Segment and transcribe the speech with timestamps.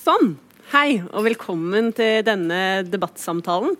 [0.00, 0.36] Sånn.
[0.72, 3.74] Hei, og velkommen til denne debattsamtalen.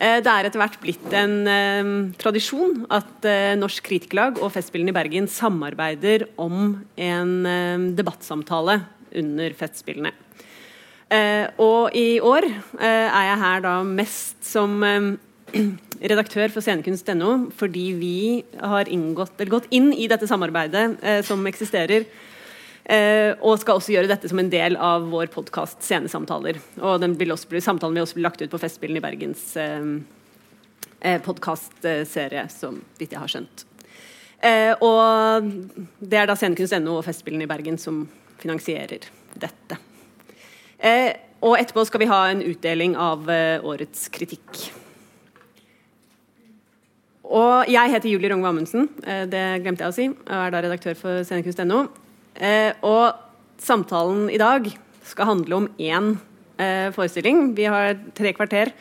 [0.00, 1.90] Eh, det er etter hvert blitt en eh,
[2.20, 7.34] tradisjon at eh, Norsk Kritikerlag og Festspillene i Bergen samarbeider om en
[7.98, 8.80] debattsamtale
[9.20, 10.14] under Festspillene.
[11.58, 12.44] Og i år
[12.78, 14.76] er jeg her da mest som
[16.12, 18.18] redaktør for scenekunst.no fordi vi
[18.62, 22.06] har inngått, gått inn i dette samarbeidet som eksisterer
[22.90, 26.56] og skal også gjøre dette som en del av vår podkast Scenesamtaler.
[26.82, 29.44] Og den vil også bli, samtalen vil også bli lagt ut på Festspillene i Bergens
[29.60, 29.84] eh,
[31.04, 33.64] uh, podkastserie, som vidt jeg har skjønt.
[34.42, 35.46] Eh, og
[36.00, 38.02] det er da Scenekunst.no og Festspillene i Bergen som
[38.40, 39.06] finansierer
[39.38, 39.78] dette.
[41.44, 44.70] og etterpå skal vi ha en utdeling av årets kritikk.
[47.30, 50.96] Og jeg heter Julie Rogne Amundsen, det glemte jeg å si, og er da redaktør
[50.98, 51.84] for Scenekunst.no.
[52.36, 53.16] Eh, og
[53.60, 54.68] samtalen i dag
[55.06, 56.14] skal handle om én
[56.60, 57.50] eh, forestilling.
[57.56, 58.72] Vi har tre kvarter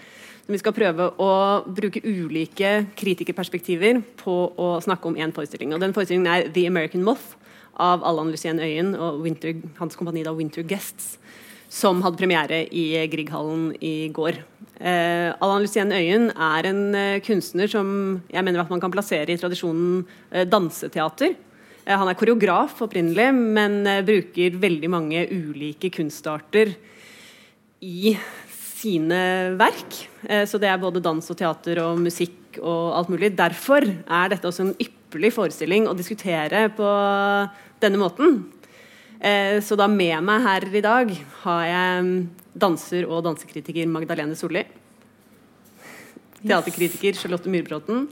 [0.46, 1.32] som vi skal prøve å
[1.66, 5.76] bruke ulike kritikerperspektiver på å snakke om én forestilling.
[5.76, 7.36] Og den forestillingen er The American Moth
[7.80, 11.18] av Allan Lucien Øyen og Winter, hans kompani da Winter Guests,
[11.70, 14.42] som hadde premiere i Grieghallen i går.
[14.80, 17.92] Eh, Allan Lucien Øyen er en eh, kunstner som
[18.26, 21.38] jeg mener at man kan plassere i tradisjonen eh, danseteater.
[21.90, 26.76] Eh, han er koreograf opprinnelig, men eh, bruker veldig mange ulike kunstarter
[27.82, 28.14] i
[28.54, 29.22] sine
[29.60, 29.98] verk.
[30.28, 33.34] Eh, så det er både dans og teater og musikk og alt mulig.
[33.38, 36.90] Derfor er dette også en ypperlig forestilling å diskutere på
[37.82, 38.42] denne måten.
[39.20, 41.10] Så da med meg her i dag
[41.42, 42.12] har jeg mm,
[42.64, 44.62] danser- og dansekritiker Magdalene Solli.
[46.40, 48.06] Teaterkritiker Charlotte Myrbråten.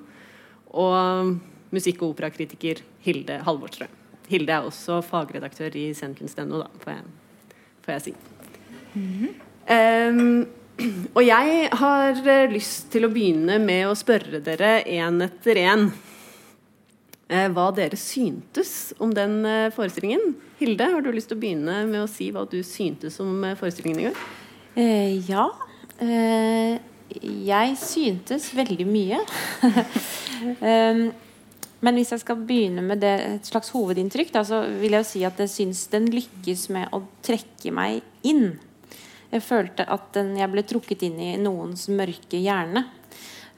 [0.75, 1.38] Og
[1.73, 3.92] musikk- og operakritiker Hilde Halvorstrøm.
[4.28, 7.04] Hilde er også fagredaktør i scenekunst.no, da, får jeg,
[7.86, 8.14] får jeg si.
[8.94, 9.34] Mm -hmm.
[10.02, 10.48] um,
[11.16, 15.88] og jeg har eh, lyst til å begynne med å spørre dere én etter én
[17.31, 20.36] uh, hva dere syntes om den uh, forestillingen.
[20.59, 24.00] Hilde, har du lyst til å begynne med å si hva du syntes om forestillingen
[24.00, 24.18] i går?
[25.28, 25.47] ja.
[27.50, 29.18] jeg syntes veldig mye.
[30.62, 31.12] um,
[31.86, 35.10] Men hvis jeg skal begynne med det, et slags hovedinntrykk, da, så vil jeg jo
[35.12, 38.56] si at jeg syns den lykkes med å trekke meg inn.
[39.30, 42.88] Jeg følte at den, jeg ble trukket inn i noens mørke hjerne.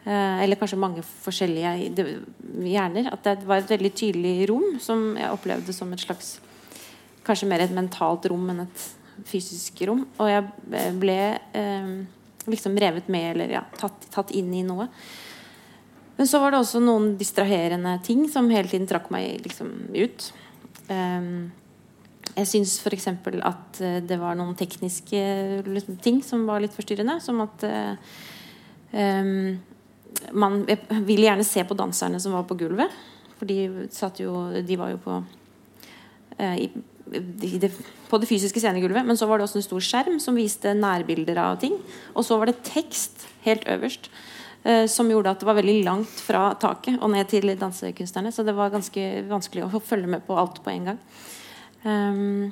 [0.03, 1.73] Eh, eller kanskje mange forskjellige
[2.65, 3.11] hjerner.
[3.13, 6.37] At det var et veldig tydelig rom som jeg opplevde som et slags
[7.29, 8.83] Kanskje mer et mentalt rom enn et
[9.27, 9.99] fysisk rom.
[10.17, 11.89] Og jeg ble eh,
[12.49, 14.87] liksom revet med eller ja, tatt, tatt inn i noe.
[16.19, 20.25] Men så var det også noen distraherende ting som hele tiden trakk meg liksom ut.
[20.89, 21.47] Um,
[22.33, 23.07] jeg syns f.eks.
[23.07, 25.21] at uh, det var noen tekniske
[25.63, 27.21] liksom, ting som var litt forstyrrende.
[27.23, 28.17] Som at uh,
[28.91, 29.55] um,
[30.35, 30.59] man
[31.07, 32.99] ville gjerne se på danserne som var på gulvet.
[33.39, 33.87] For de,
[34.19, 36.67] jo, de var jo på uh, i,
[37.63, 37.71] det,
[38.11, 39.07] på det fysiske scenegulvet.
[39.07, 41.79] Men så var det også en stor skjerm som viste nærbilder av ting.
[42.11, 44.11] Og så var det tekst helt øverst.
[44.63, 48.31] Eh, som gjorde at det var veldig langt fra taket og ned til dansekunstnerne.
[48.35, 50.99] Så det var ganske vanskelig å følge med på alt på en gang.
[51.79, 52.49] Um,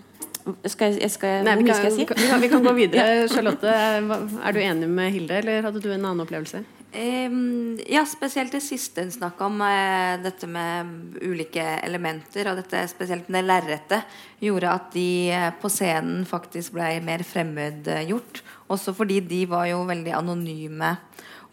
[0.63, 2.05] skal jeg, skal, Nei, vi, kan, skal jeg si?
[2.05, 3.27] vi, kan, vi kan gå videre.
[3.27, 6.63] Charlotte, er du enig med Hilde, eller hadde du en annen opplevelse?
[6.95, 12.47] Um, ja, spesielt det siste hun snakka om, uh, dette med ulike elementer.
[12.47, 14.07] Og dette spesielt med lerretet
[14.39, 18.45] gjorde at de uh, på scenen faktisk ble mer fremmedgjort.
[18.71, 20.95] Også fordi de var jo veldig anonyme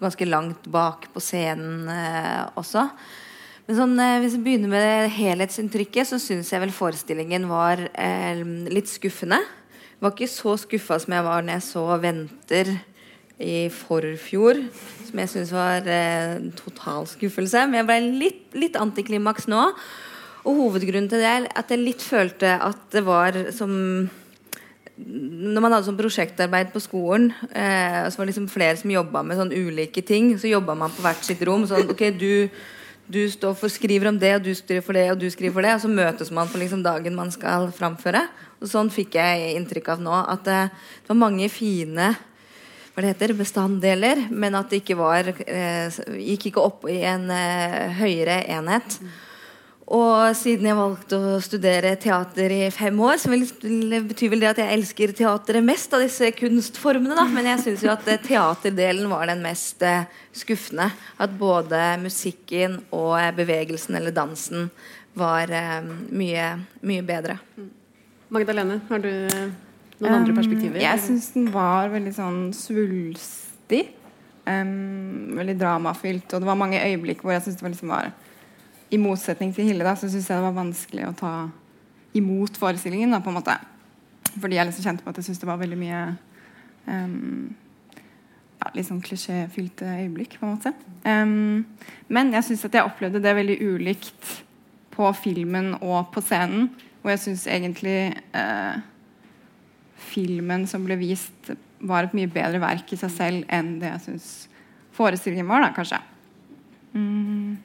[0.03, 2.89] ganske langt bak på scenen eh, også.
[3.65, 8.43] Men sånn, eh, hvis vi begynner med helhetsinntrykket, så syns jeg vel forestillingen var eh,
[8.69, 9.41] litt skuffende.
[9.41, 12.75] Jeg var ikke så skuffa som jeg var når jeg så 'Venter'
[13.41, 14.61] i forfjor.
[15.09, 17.65] Som jeg syns var eh, total skuffelse.
[17.67, 19.71] Men jeg ble litt, litt antiklimaks nå.
[20.45, 23.73] Og hovedgrunnen til det er at jeg litt følte at det var som
[24.95, 29.25] når man hadde sånn prosjektarbeid på skolen, eh, så var det liksom flere som jobba
[29.27, 31.65] med sånn ulike ting, så jobba man på hvert sitt rom.
[31.67, 32.47] Sånn, ok, du,
[33.11, 35.73] du for, skriver om det, og du skriver for det, og du skriver for det.
[35.75, 38.23] Og så møtes man på liksom dagen man skal framføre.
[38.63, 40.15] Og sånn fikk jeg inntrykk av nå.
[40.37, 40.61] At det,
[41.03, 42.15] det var mange fine
[42.95, 47.27] hva det heter, bestanddeler, men at det ikke var eh, gikk ikke opp i en
[47.35, 49.01] eh, høyere enhet.
[49.85, 54.61] Og siden jeg valgte å studere teater i fem år, så betyr vel det at
[54.63, 57.17] jeg elsker teateret mest av disse kunstformene.
[57.19, 57.27] Da.
[57.29, 60.89] Men jeg syns jo at eh, teaterdelen var den mest eh, skuffende.
[61.21, 64.71] At både musikken og bevegelsen eller dansen
[65.21, 65.85] var eh,
[66.17, 66.49] mye,
[66.81, 67.37] mye bedre.
[68.33, 69.53] Magdalene, har du noen
[70.01, 70.81] noen andre perspektiver?
[70.83, 73.87] Jeg syns den var veldig sånn svulstig.
[74.45, 76.27] Um, veldig dramafylt.
[76.33, 78.11] Og det var mange øyeblikk hvor jeg syns det var, liksom var
[78.93, 81.35] I motsetning til Hilde, da, så syns jeg det var vanskelig å ta
[82.15, 83.57] imot forestillingen, da, på en måte.
[84.35, 86.01] Fordi jeg liksom kjente på at jeg syntes det var veldig mye
[86.87, 87.53] um,
[88.61, 90.75] ja, litt sånn klisjéfylte øyeblikk, på en måte.
[91.07, 91.65] Um,
[92.13, 94.41] men jeg syns at jeg opplevde det veldig ulikt
[94.95, 96.71] på filmen og på scenen.
[97.03, 97.99] Og jeg syns egentlig
[98.37, 98.79] uh,
[100.15, 101.53] filmen som ble vist,
[101.85, 104.29] var et mye bedre verk i seg selv enn det jeg syns
[104.95, 105.99] forestillingen var, da, kanskje.
[106.95, 107.57] Mm.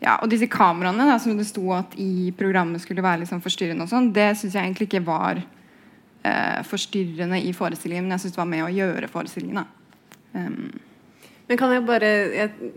[0.00, 3.84] Ja, og disse kameraene da, som det sto at i programmet skulle være liksom forstyrrende,
[3.84, 8.36] og sånn, det syns jeg egentlig ikke var eh, forstyrrende i forestillingen, men jeg syns
[8.36, 9.68] det var med å gjøre forestillingen.
[10.32, 10.70] Um.
[11.50, 12.70] Men kan jeg bare jeg,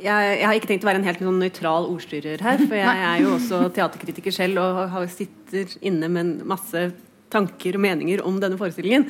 [0.00, 3.06] jeg, jeg, har ikke tenkt å være en helt sånn nøytral ordstyrer her, for jeg
[3.10, 6.88] er jo også teaterkritiker selv og har, sitter inne med masse
[7.30, 9.06] tanker og meninger om denne forestillingen.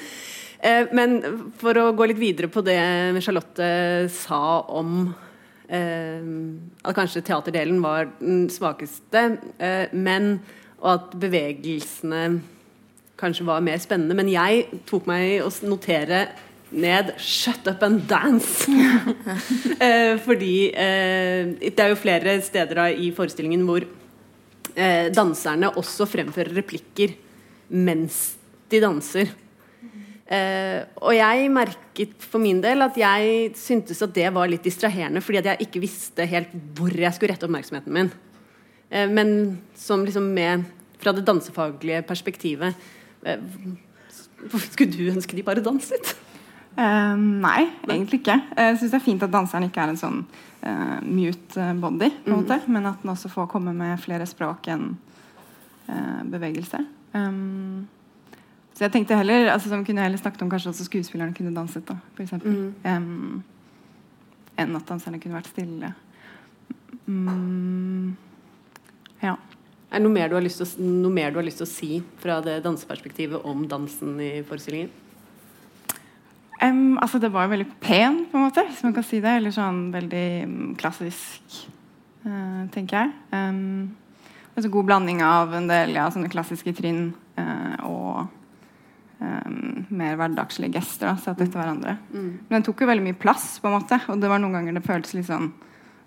[0.60, 1.16] Eh, men
[1.56, 2.76] for å gå litt videre på det
[3.25, 3.70] Charlotte
[4.12, 5.06] sa om
[5.70, 10.40] at kanskje teaterdelen var den svakeste, eh, men
[10.81, 12.40] og at bevegelsene
[13.20, 14.17] kanskje var mer spennende.
[14.17, 16.28] Men jeg tok meg å notere
[16.70, 18.69] ned 'shut up and dance'.
[19.87, 23.84] eh, fordi eh, det er jo flere steder i forestillingen hvor
[24.76, 27.16] eh, danserne også fremfører replikker
[27.70, 28.37] mens
[28.70, 29.34] de danser.
[30.31, 35.23] Eh, og jeg merket for min del at jeg syntes at det var litt distraherende,
[35.25, 38.12] fordi at jeg ikke visste helt hvor jeg skulle rette oppmerksomheten min.
[38.91, 39.32] Uh, men
[39.79, 40.65] som liksom med
[41.03, 42.75] fra det dansefaglige perspektivet
[43.23, 43.37] uh,
[44.73, 46.15] Skulle du ønske de bare danset?
[46.79, 48.38] Uh, nei, egentlig ikke.
[48.56, 50.21] Jeg syns det er fint at danseren ikke er en sånn
[50.62, 52.37] uh, mute body, på en mm.
[52.38, 54.93] måte, men at den også får komme med flere språk enn
[55.91, 56.85] uh, bevegelse.
[57.19, 57.88] Um,
[58.81, 61.50] så jeg tenkte heller altså, Som kunne jeg heller snakket om kanskje også skuespillerne kunne
[61.53, 62.47] danset, da, for.
[62.49, 62.71] Mm.
[62.88, 63.43] Um,
[64.56, 65.91] enn at danserne kunne vært stille.
[67.05, 68.15] Mm,
[69.21, 69.35] ja.
[69.91, 70.41] Er det noe mer, å,
[71.12, 71.91] mer du har lyst til å si
[72.25, 74.88] fra det danseperspektivet om dansen i forestillingen?
[76.65, 79.37] Um, altså Det var veldig pen, på en måte, hvis man kan si det.
[79.43, 81.61] Eller sånn veldig um, klassisk,
[82.25, 83.15] uh, tenker jeg.
[83.37, 83.93] Um,
[84.56, 88.37] altså God blanding av en del ja, sånne klassiske trinn uh, og
[89.20, 91.11] mer hverdagslige gester.
[91.11, 91.96] Da, satt etter hverandre.
[92.12, 92.31] Mm.
[92.46, 94.78] Men den tok jo veldig mye plass, på en måte og det var noen ganger
[94.78, 95.50] det føltes litt sånn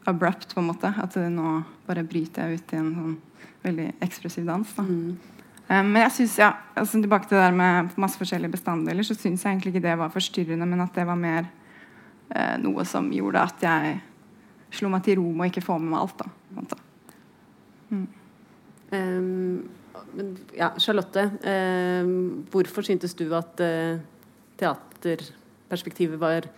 [0.10, 0.54] abrupt.
[0.54, 3.14] på en måte At nå bare bryter jeg ut i en sånn
[3.64, 4.74] veldig ekspressiv dans.
[4.76, 5.14] da mm.
[5.64, 9.16] Um, men jeg synes, ja, altså tilbake til det der med masse forskjellige bestanddeler, så
[9.16, 11.46] syns jeg egentlig ikke det var forstyrrende, men at det var mer
[12.36, 13.94] uh, noe som gjorde at jeg
[14.76, 16.20] slo meg til ro med å ikke få med meg alt.
[16.20, 16.82] da
[17.96, 18.08] mm.
[18.92, 19.64] um,
[20.58, 22.12] ja, Charlotte, eh,
[22.54, 24.02] hvorfor syntes du at eh,
[24.60, 26.50] teaterperspektivet var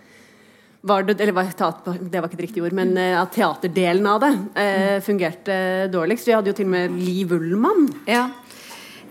[0.85, 4.19] var det, eller var, det var ikke et riktig ord, men eh, at teaterdelen av
[4.21, 5.55] det uh, fungerte
[5.89, 6.27] dårligst.
[6.29, 7.87] Vi hadde jo til og med Liv Ullmann.
[8.05, 8.27] Ja.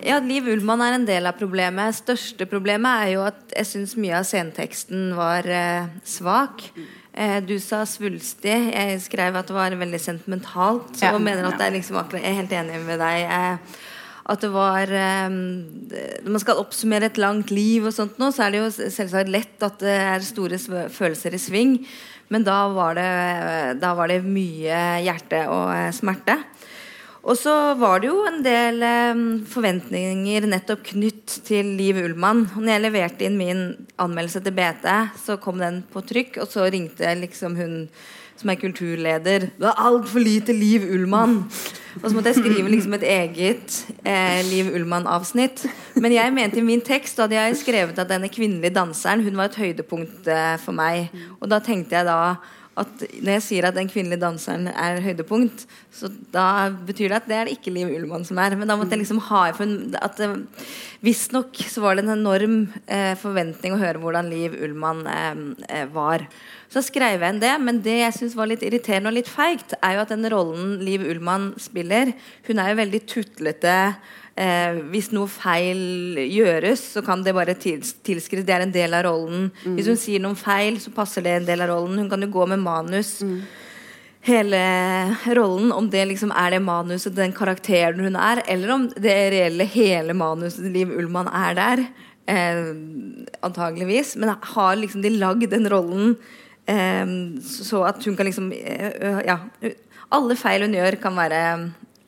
[0.05, 1.97] Ja, Liv Ullmann er en del av problemet.
[1.97, 6.67] Største problemet er jo at jeg syns mye av sceneteksten var eh, svak.
[7.11, 8.55] Eh, du sa svulstig.
[8.71, 10.95] Jeg skrev at det var veldig sentimentalt.
[11.01, 11.15] Ja.
[11.17, 13.27] Og mener at det er liksom akkurat, Jeg er helt enig med deg.
[14.25, 14.89] At det var
[15.29, 15.37] um,
[16.25, 19.33] Når man skal oppsummere et langt liv, og sånt nå, så er det jo selvsagt
[19.33, 20.61] lett at det er store
[20.93, 21.79] følelser i sving.
[22.33, 23.11] Men da var det,
[23.83, 26.39] da var det mye hjerte og eh, smerte.
[27.25, 32.47] Og så var det jo en del eh, forventninger nettopp knytt til Liv Ullmann.
[32.57, 33.63] Når jeg leverte inn min
[34.01, 34.89] anmeldelse til BT,
[35.21, 37.79] så kom den på trykk, og så ringte liksom hun
[38.45, 39.49] som er kulturleder.
[39.57, 41.41] Det er altfor lite Liv Ullmann!
[42.03, 45.63] Og så måtte jeg skrive liksom et eget eh, Liv Ullmann-avsnitt.
[46.03, 49.49] Men jeg mente i min tekst hadde jeg skrevet at denne kvinnelige danseren hun var
[49.49, 51.15] et høydepunkt eh, for meg.
[51.39, 52.35] Og da tenkte jeg da
[52.81, 55.65] at når jeg sier at den kvinnelige danseren er høydepunkt,
[55.95, 58.57] så da betyr det at det er det ikke Liv Ullmann som er.
[58.59, 60.35] Men da måtte jeg liksom ha at eh,
[61.05, 65.87] Visstnok så var det en enorm eh, forventning å høre hvordan Liv Ullmann eh, eh,
[65.95, 66.27] var.
[66.73, 69.77] Så skrev jeg inn det, men det jeg syns var litt irriterende og litt feigt,
[69.79, 72.11] er jo at den rollen Liv Ullmann spiller,
[72.49, 73.79] hun er jo veldig tutlete
[74.35, 78.47] Eh, hvis noe feil gjøres, så kan det bare tilskrives.
[78.47, 79.51] Det er en del av rollen.
[79.63, 79.77] Mm.
[79.77, 82.01] Hvis hun sier noe feil, så passer det en del av rollen.
[82.03, 83.21] Hun kan jo gå med manus.
[83.23, 83.45] Mm.
[84.25, 84.63] Hele
[85.37, 89.67] rollen, om det liksom er det manuset, den karakteren hun er, eller om det reelle
[89.69, 91.85] hele manuset Liv Ullmann er der.
[92.27, 92.73] Eh,
[93.45, 94.17] antageligvis.
[94.17, 96.17] Men har liksom de lagd den rollen
[96.67, 97.07] eh,
[97.45, 99.39] så at hun kan liksom eh, Ja.
[100.15, 101.41] Alle feil hun gjør, kan være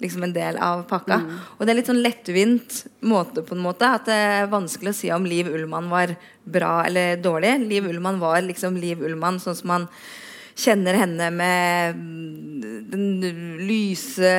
[0.03, 1.21] liksom en del av pakka.
[1.57, 3.89] Og det er litt sånn lettvint måte, på en måte.
[3.99, 7.57] At det er vanskelig å si om Liv Ullmann var bra eller dårlig.
[7.67, 9.91] Liv Ullmann var liksom Liv Ullmann, sånn som man
[10.57, 11.99] kjenner henne med
[12.89, 14.31] den lyse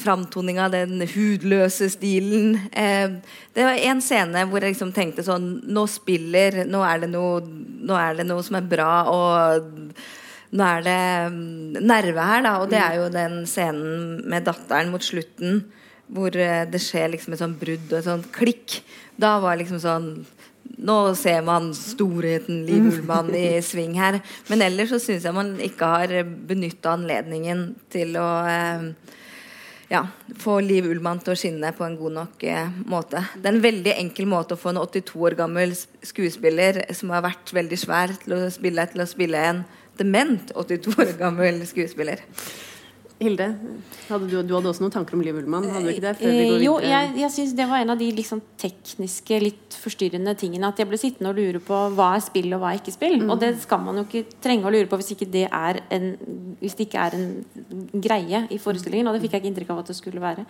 [0.00, 2.56] framtoninga, den hudløse stilen.
[2.72, 3.18] Eh,
[3.52, 7.42] det var en scene hvor jeg liksom tenkte sånn Nå spiller Nå er det noe,
[8.00, 8.92] er det noe som er bra.
[9.12, 9.68] og
[10.54, 11.00] nå er det
[11.34, 12.54] mm, nerve her, da.
[12.62, 15.64] Og det er jo den scenen med datteren mot slutten
[16.14, 18.80] hvor eh, det skjer liksom et sånn brudd og et sånt klikk.
[19.20, 20.10] Da var liksom sånn
[20.84, 24.16] Nå ser man storheten Liv Ullmann i sving her.
[24.48, 26.14] Men ellers så syns jeg man ikke har
[26.48, 28.86] benytta anledningen til å eh,
[29.92, 30.00] ja,
[30.40, 33.22] få Liv Ullmann til å skinne på en god nok eh, måte.
[33.36, 37.24] Det er en veldig enkel måte å få en 82 år gammel skuespiller som har
[37.28, 39.64] vært veldig svær, til å spille, til å spille en
[39.98, 42.24] dement 82 år gammel skuespiller.
[43.22, 43.46] Hilde,
[44.08, 45.68] hadde du, du, hadde også noen tanker om Liv Ullmann?
[45.70, 46.14] Hadde du ikke det?
[46.18, 49.38] Før vi går eh, jo, jeg, jeg synes det var en av de liksom tekniske,
[49.40, 50.72] litt forstyrrende tingene.
[50.74, 53.20] At jeg ble sittende og lure på hva er spill og hva er ikke spill.
[53.22, 53.30] Mm.
[53.30, 56.10] Og det skal man jo ikke trenge å lure på hvis, ikke det en,
[56.58, 57.28] hvis det ikke er en
[57.94, 59.08] greie i forestillingen.
[59.08, 60.44] Og det fikk jeg ikke inntrykk av at det skulle være.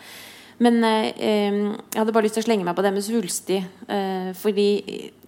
[0.62, 3.61] Men eh, jeg hadde bare lyst til å slenge meg på det med svulstig.
[3.90, 4.66] Eh, fordi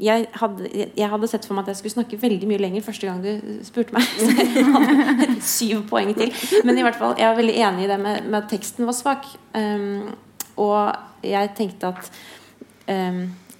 [0.02, 3.08] jeg hadde, jeg hadde, sett for meg at jeg skulle snakke veldig mye lenger første
[3.08, 4.06] gang du spurte meg.
[4.20, 6.30] Så jeg hadde syv poeng til.
[6.66, 8.96] Men i hvert fall, jeg var veldig enig i det med, med at teksten var
[8.98, 9.26] svak.
[10.56, 12.12] Og jeg tenkte at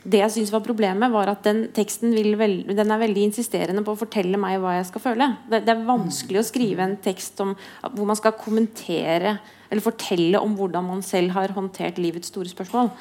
[0.07, 3.97] det jeg syns var problemet, var at den teksten veld, den er veldig insisterende på
[3.97, 5.29] å fortelle meg hva jeg skal føle.
[5.51, 7.57] Det, det er vanskelig å skrive en tekst om,
[7.91, 9.37] hvor man skal kommentere
[9.71, 12.93] eller fortelle om hvordan man selv har håndtert livets store spørsmål.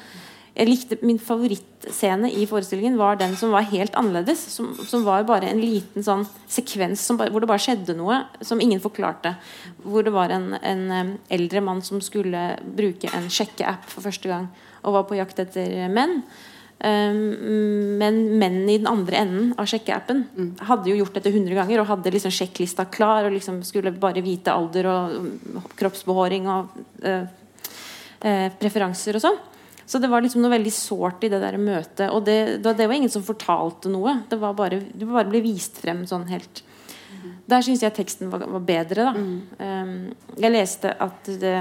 [0.56, 4.40] Jeg likte Min favorittscene i forestillingen var den som var helt annerledes.
[4.54, 8.62] Som, som var bare en liten sånn sekvens bare, hvor det bare skjedde noe som
[8.64, 9.34] ingen forklarte.
[9.84, 14.48] Hvor det var en, en eldre mann som skulle bruke en sjekkeapp for første gang
[14.86, 16.22] og var på jakt etter menn.
[16.76, 20.48] Um, men mennene i den andre enden av sjekkeappen mm.
[20.68, 24.20] hadde jo gjort dette 100 ganger og hadde liksom sjekklista klar og liksom skulle bare
[24.20, 26.74] vite alder og kroppsbehåring og
[27.06, 29.40] uh, uh, preferanser og sånn.
[29.86, 32.08] Så det var liksom noe veldig sårt i det der møtet.
[32.10, 34.18] Og det, det, var ingen som fortalte noe.
[34.28, 37.28] Det var bare, det bare ble vist frem sånn helt mm.
[37.46, 39.12] Der syns jeg teksten var, var bedre, da.
[39.16, 39.36] Mm.
[39.62, 41.54] Um, jeg leste at det,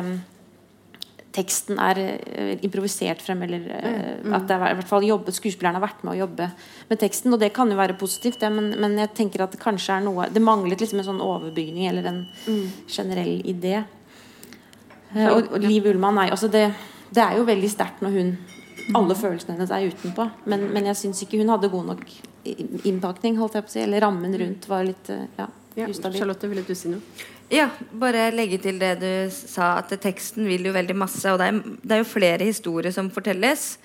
[1.35, 4.33] teksten er uh, improvisert frem, eller uh, mm.
[4.37, 6.49] at det er, i hvert fall jobbet, skuespilleren har vært med å jobbe
[6.89, 7.33] med teksten.
[7.35, 10.05] Og det kan jo være positivt, det, men, men, jeg tenker at det kanskje er
[10.05, 12.65] noe Det manglet liksom en sånn overbygning eller en mm.
[12.97, 13.81] generell idé.
[15.13, 16.67] Uh, og, og, Liv Ullmann er altså det,
[17.15, 18.35] det er jo veldig sterkt når hun
[18.95, 20.27] alle følelsene hennes er utenpå.
[20.51, 22.03] Men, men jeg syns ikke hun hadde god nok
[22.85, 23.81] innpakning, holdt jeg på å si.
[23.81, 25.47] Eller rammen rundt var litt ja,
[25.87, 26.19] ustabil.
[26.19, 27.01] Ja, Charlotte, ville du si noe?
[27.53, 31.25] Ja, bare legge til det du sa, at teksten vil jo veldig masse.
[31.29, 33.75] Og det er, det er jo flere historier som fortelles.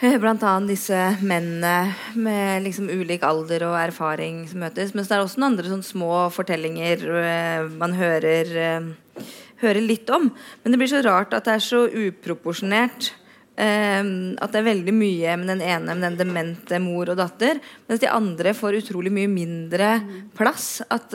[0.00, 4.94] Eh, blant annet disse mennene med liksom ulik alder og erfaring som møtes.
[4.94, 9.22] Men det er også noen andre sånn små fortellinger uh, man hører, uh,
[9.62, 10.32] hører, litt om.
[10.64, 13.12] Men det blir så rart at det er så uproporsjonert.
[13.56, 17.62] Um, at det er veldig mye med den ene med den demente mor og datter.
[17.86, 20.00] Mens de andre får utrolig mye mindre
[20.34, 20.82] plass.
[20.90, 21.14] At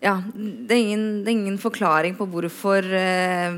[0.00, 3.54] ja, det er, ingen, det er, ingen, forklaring på hvorfor uh,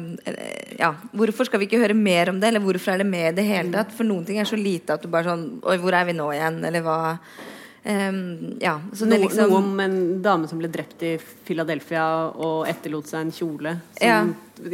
[0.79, 2.53] Ja, hvorfor skal vi ikke høre mer om det?
[2.53, 3.91] Eller hvorfor er det med i det hele tatt?
[3.97, 6.29] For noen ting er så lite at du bare sånn Oi, hvor er vi nå
[6.37, 6.61] igjen?
[6.69, 8.23] Eller hva um,
[8.63, 8.77] Ja.
[8.93, 13.27] Så det liksom Noe om en dame som ble drept i Philadelphia og etterlot seg
[13.27, 13.75] en kjole.
[13.99, 14.23] Som ja.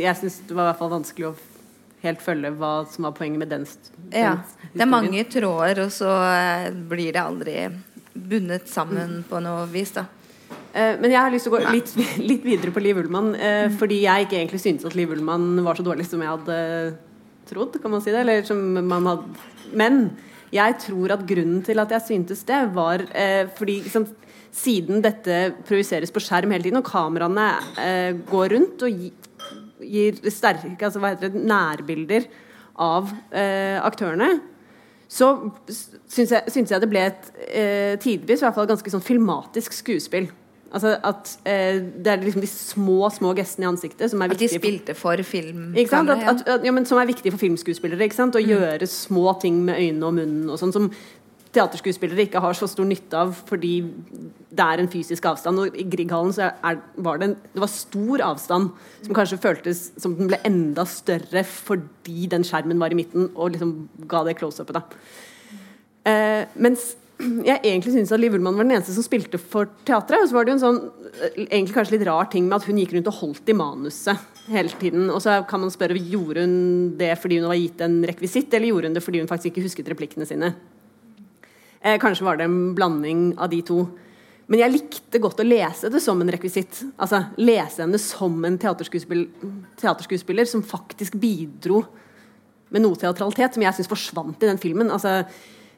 [0.05, 1.35] jeg syns det var i hvert fall vanskelig å
[2.05, 3.65] helt følge hva som var poenget med den,
[4.13, 4.35] den Ja.
[4.75, 7.57] Det er mange tråder, og så eh, blir det aldri
[8.13, 9.25] bundet sammen mm.
[9.31, 10.05] på noe vis, da.
[10.75, 11.95] Eh, men jeg har lyst til å gå litt,
[12.31, 13.33] litt videre på Liv Ullmann.
[13.39, 13.79] Eh, mm.
[13.81, 16.61] Fordi jeg ikke egentlig syntes at Liv Ullmann var så dårlig som jeg hadde
[17.49, 17.79] trodd.
[17.81, 19.51] kan man si det, eller som man hadde.
[19.77, 20.07] Men
[20.55, 24.07] jeg tror at grunnen til at jeg syntes det, var eh, fordi liksom,
[24.55, 27.49] siden dette projiseres på skjerm hele tiden, og kameraene
[27.83, 29.13] eh, går rundt og gir,
[29.83, 32.29] gir sterke altså, hva heter det, nærbilder
[32.85, 34.31] av eh, aktørene,
[35.11, 35.29] så
[35.71, 39.77] syns jeg, syns jeg det ble et eh, tidvis i hvert fall ganske sånn filmatisk
[39.77, 40.31] skuespill.
[40.75, 44.51] Altså at eh, Det er liksom de små små gestene i ansiktet som er viktige.
[44.51, 45.69] At de spilte for film?
[45.79, 48.09] At, at, at, ja, som er viktige for filmskuespillere.
[48.11, 48.41] Å mm.
[48.49, 50.91] gjøre små ting med øynene og munnen og sånn som
[51.55, 53.77] teaterskuespillere ikke har så stor nytte av fordi
[54.55, 55.61] det er en fysisk avstand.
[55.63, 58.73] Og I Grieghallen så er, var det, en, det var stor avstand
[59.05, 63.55] som kanskje føltes som den ble enda større fordi den skjermen var i midten og
[63.55, 63.77] liksom
[64.11, 64.99] ga det close-upet.
[66.05, 70.25] Eh, mens jeg egentlig syntes at Liv Ullmann var den eneste som spilte for teatret.
[70.25, 70.81] Og så var det jo en sånn
[71.15, 74.41] eh, egentlig kanskje litt rar ting med at hun gikk rundt og holdt i manuset
[74.51, 75.07] hele tiden.
[75.15, 76.57] Og så kan man spørre gjorde hun
[77.01, 79.67] det fordi hun var gitt en rekvisitt, eller gjorde hun det fordi hun faktisk ikke
[79.69, 80.55] husket replikkene sine.
[81.81, 83.85] Eh, kanskje var det en blanding av de to.
[84.51, 86.83] Men jeg likte godt å lese det som en rekvisitt.
[87.01, 91.85] Altså lese henne som en teaterskuespiller, teaterskuespiller som faktisk bidro
[92.75, 94.91] med noe teatralitet som jeg syns forsvant i den filmen.
[94.93, 95.23] Altså,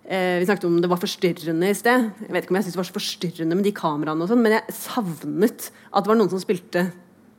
[0.09, 2.11] eh, vi snakket om det var forstyrrende i sted.
[2.25, 4.43] Jeg vet ikke om jeg synes det var så forstyrrende med de kameraene, og sånn,
[4.45, 6.89] men jeg savnet at det var noen som spilte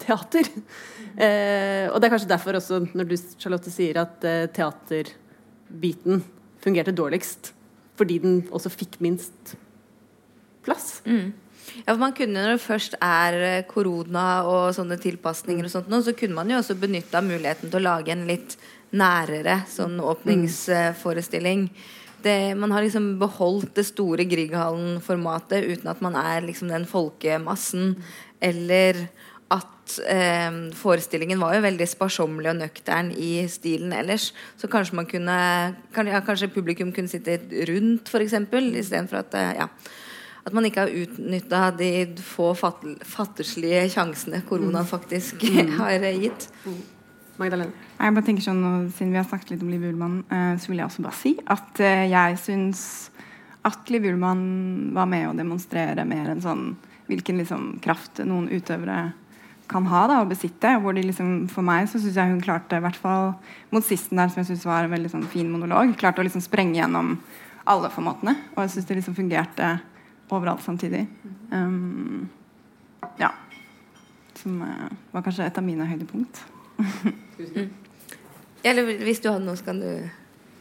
[0.03, 0.49] teater.
[1.17, 6.21] Eh, og det er kanskje derfor også, når du Charlotte, sier at eh, teaterbiten
[6.61, 7.53] fungerte dårligst.
[7.97, 9.55] Fordi den også fikk minst
[10.61, 10.99] plass.
[11.09, 11.33] Mm.
[11.85, 15.89] Ja, for man kunne Når det først er eh, korona og sånne tilpasninger, og sånt,
[16.05, 18.57] så kunne man jo også benytta muligheten til å lage en litt
[18.93, 21.67] nærere sånn åpningsforestilling.
[22.23, 27.95] Det, man har liksom beholdt det store Grieghallen-formatet uten at man er liksom den folkemassen.
[28.41, 29.05] Eller
[29.53, 34.31] at eh, forestillingen var jo veldig sparsommelig og nøktern i stilen ellers.
[34.59, 35.37] Så kanskje man kunne
[35.95, 38.35] kan, ja, Kanskje publikum kunne sitte rundt, f.eks.
[38.35, 39.69] Istedenfor at eh, ja,
[40.47, 41.91] at man ikke har utnytta de
[42.23, 44.91] få fattigslige sjansene koronaen mm.
[44.91, 45.73] faktisk mm.
[45.81, 46.47] har gitt.
[47.37, 47.85] Magdalene?
[47.97, 48.63] Jeg bare tenker sånn,
[48.95, 51.35] Siden vi har snakket litt om Liv Ullmann, uh, så vil jeg også bare si
[51.45, 52.81] at uh, jeg syns
[53.67, 54.43] at Liv Ullmann
[54.95, 56.67] var med å demonstrere mer enn sånn
[57.07, 59.11] hvilken liksom, kraft noen utøvere
[59.67, 60.77] kan ha da, og besitte.
[60.79, 63.33] hvor de liksom, For meg så syns jeg hun klarte, i hvert fall
[63.71, 66.43] mot sisten der, som jeg synes var en veldig sånn, fin monolog, klarte å liksom
[66.43, 67.17] sprenge gjennom
[67.67, 68.35] alle formatene.
[68.55, 69.73] Og jeg syns det liksom fungerte
[70.31, 71.05] overalt samtidig.
[71.51, 72.29] Um,
[73.19, 73.33] ja.
[74.39, 76.45] Som uh, var kanskje et av mine høydepunkt.
[78.67, 79.91] Eller hvis du hadde noe, så kan du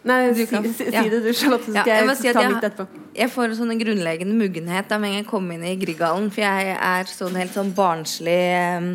[0.06, 1.00] Nei, du kan, si, si, ja.
[1.10, 1.66] det du, Charlotte.
[1.66, 3.00] Så skal ja, jeg, jeg si ta mitt etterpå.
[3.16, 6.28] Jeg får en sånn grunnleggende muggenhet da med en gang jeg kommer inn i Grieghallen.
[6.30, 8.36] For jeg er sånn helt sånn barnslig
[8.78, 8.92] um,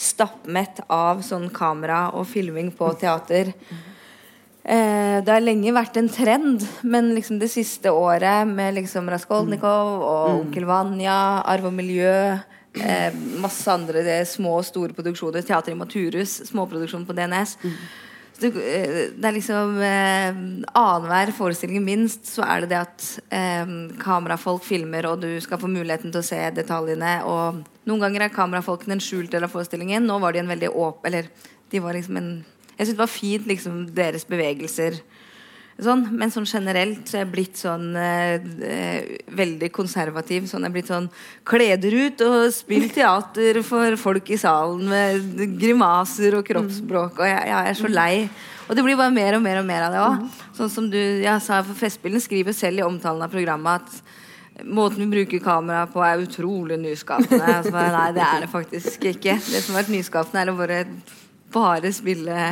[0.00, 3.52] stappmett av sånn kamera og filming på teater.
[4.68, 9.92] Eh, det har lenge vært en trend, men liksom det siste året med liksom Raskolnikov
[9.98, 10.40] og mm.
[10.42, 12.14] Onkel Vanja, Arv og miljø
[12.82, 15.44] eh, Masse andre det, små og store produksjoner.
[15.46, 17.56] Teater i Maturus, småproduksjon på DNS.
[17.62, 17.80] Mm.
[18.38, 20.36] Det, eh, det, er liksom eh,
[20.78, 25.70] Annenhver forestilling minst så er det det at eh, kamerafolk filmer, og du skal få
[25.70, 27.16] muligheten til å se detaljene.
[27.26, 30.06] Og noen ganger er kamerafolkene en skjult del av forestillingen.
[30.06, 31.30] Nå var de en veldig åpen Eller
[31.70, 32.30] de var liksom en
[32.78, 35.00] Jeg syns det var fint, liksom, deres bevegelser.
[35.78, 39.04] Sånn, men sånn generelt så er jeg blitt sånn eh,
[39.38, 40.48] veldig konservativ.
[40.50, 41.06] Sånn, jeg er blitt sånn
[41.46, 47.22] Kleder ut og spill teater for folk i salen med grimaser og kroppsspråk.
[47.22, 48.12] Og jeg, jeg, er så lei.
[48.66, 50.42] Og det blir bare mer og mer og mer av det òg.
[50.58, 55.04] Sånn som du jeg sa for Festspillene skriver selv i omtalen av programmet at måten
[55.04, 57.38] vi bruker kamera på, er utrolig nyskapende.
[57.60, 59.38] Altså, nei, det er det faktisk ikke.
[59.38, 60.82] Det som har vært nyskapende, er å bare,
[61.54, 62.48] bare spille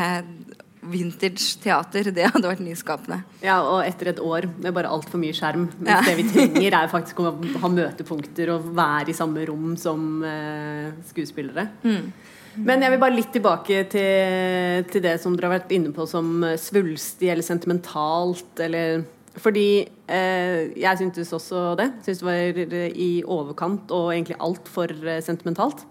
[0.90, 2.10] vintage teater.
[2.14, 3.20] Det hadde vært nyskapende.
[3.44, 5.68] Ja, og etter et år med bare altfor mye skjerm.
[5.78, 6.00] Mens ja.
[6.06, 10.94] det vi trenger, er faktisk å ha møtepunkter og være i samme rom som uh,
[11.10, 11.68] skuespillere.
[11.86, 12.08] Mm.
[12.56, 16.06] Men jeg vil bare litt tilbake til, til, det som dere har vært inne på
[16.08, 18.54] som svulstig eller sentimentalt.
[18.64, 19.04] Eller,
[19.36, 19.68] fordi
[20.08, 21.90] eh, jeg syntes også det.
[22.06, 25.84] Syntes det var i overkant og egentlig altfor eh, sentimentalt.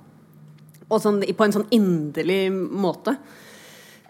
[0.90, 3.16] Og sånn, på en sånn inderlig måte.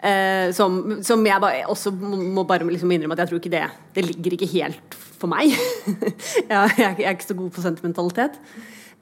[0.06, 3.64] Eh, som, som, jeg bare, også må bare liksom innrømme at jeg tror ikke det
[3.96, 5.50] Det ligger ikke helt for meg.
[6.52, 8.36] jeg, jeg, er ikke så god på sentimentalitet.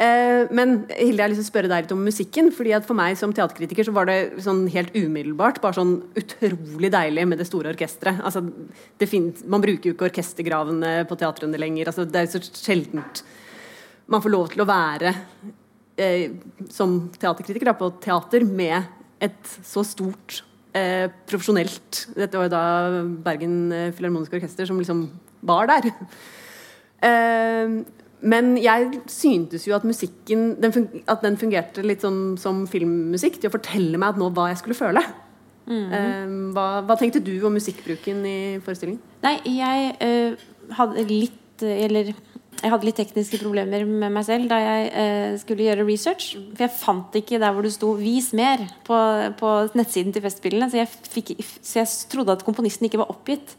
[0.01, 2.51] Eh, men Hilde, jeg har lyst til å spørre deg litt om musikken.
[2.55, 6.93] fordi at For meg som teaterkritiker så var det sånn helt umiddelbart bare sånn utrolig
[6.95, 8.23] deilig med det store orkesteret.
[8.25, 8.45] Altså,
[9.45, 11.91] man bruker jo ikke orkestergravene på teatrene lenger.
[11.91, 13.25] Altså, det er jo så sjeldent
[14.07, 15.13] man får lov til å være
[15.97, 16.35] eh,
[16.73, 18.85] som teaterkritiker da, på teater med
[19.25, 20.43] et så stort
[20.77, 22.05] eh, profesjonelt.
[22.17, 22.65] Dette var jo da
[23.25, 25.07] Bergen eh, Filharmoniske Orkester som liksom
[25.45, 25.93] var der.
[27.05, 27.77] Eh,
[28.25, 33.51] men jeg syntes jo at musikken den at den fungerte litt sånn som filmmusikk til
[33.51, 35.03] å fortelle meg at nå hva jeg skulle føle.
[35.69, 35.93] Mm.
[35.99, 39.03] Eh, hva, hva, tenkte du om musikkbruken i forestillingen?
[39.25, 40.37] Nei, jeg
[40.77, 42.11] hadde litt Eller
[42.65, 46.31] jeg hadde litt tekniske problemer med meg selv da jeg eh, skulle gjøre research.
[46.55, 49.01] For jeg fant ikke der hvor det sto 'vis mer' på,
[49.37, 50.71] på nettsiden til Festspillene.
[50.73, 50.89] Så jeg,
[51.61, 53.53] så jeg, trodde at komponisten ikke var oppgitt.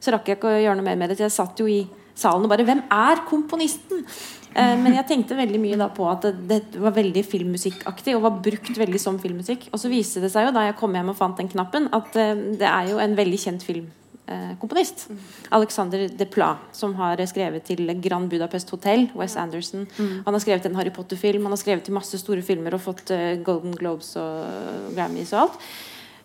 [0.00, 1.16] Så rakk jeg ikke å gjøre noe mer med det.
[1.16, 4.04] Så jeg satt jo i salen og bare 'Hvem er komponisten?'
[4.50, 8.24] Eh, men jeg tenkte veldig mye da på at det, det var veldig filmmusikkaktig og
[8.24, 9.68] var brukt veldig som filmmusikk.
[9.70, 12.18] Og så viste det seg jo da jeg kom hjem og fant den knappen, at
[12.18, 13.86] eh, det er jo en veldig kjent film
[14.30, 15.06] eh, komponist.
[15.50, 19.08] Alexander Desplat, som har skrevet til Grand Budapest Hotel.
[19.18, 19.86] Wes Anderson.
[19.98, 23.12] Han har skrevet en Harry Potter-film, han har skrevet til masse store filmer og fått
[23.14, 25.62] eh, Golden Globes og Grammys og alt.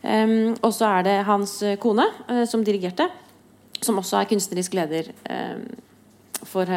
[0.06, 3.08] Um, og så er det hans kone eh, som dirigerte,
[3.82, 5.64] som også er kunstnerisk leder um,
[6.46, 6.70] for,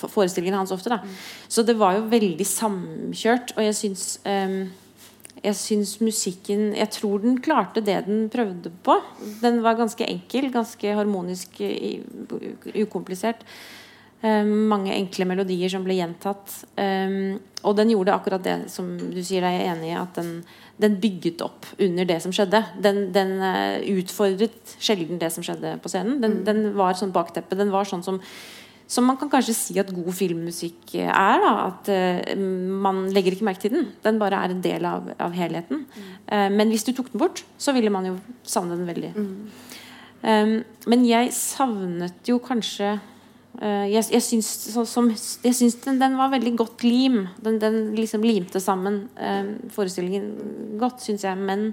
[0.00, 0.88] for forestillingene hans ofte.
[0.88, 1.02] Da.
[1.48, 4.64] Så det var jo veldig samkjørt, og jeg syns um,
[5.44, 8.98] jeg syns musikken Jeg tror den klarte det den prøvde på.
[9.42, 11.60] Den var ganske enkel, ganske harmonisk,
[12.74, 13.44] ukomplisert.
[14.24, 16.52] Um, mange enkle melodier som ble gjentatt.
[16.80, 20.30] Um, og den gjorde akkurat det som du sier deg enig i, at den,
[20.80, 22.62] den bygget opp under det som skjedde.
[22.84, 26.18] Den, den eh, utfordret sjelden det som skjedde på scenen.
[26.24, 27.56] Den, den var sånn bakteppe.
[27.56, 28.20] Den var sånn som
[28.86, 31.40] som man kan kanskje si at god filmmusikk er.
[31.42, 32.42] Da, at uh,
[32.84, 33.88] Man legger ikke merke til den.
[34.04, 35.86] Den bare er en del av, av helheten.
[36.28, 39.12] Eh, men hvis du tok den bort, så ville man jo savne den veldig.
[40.24, 40.54] Um,
[40.88, 46.16] men jeg savnet jo kanskje uh, Jeg, jeg syns, så, som, jeg syns den, den
[46.20, 47.26] var veldig godt lim.
[47.44, 49.06] Den, den liksom limte sammen
[49.72, 51.40] forestillingen godt, syns jeg.
[51.40, 51.72] Men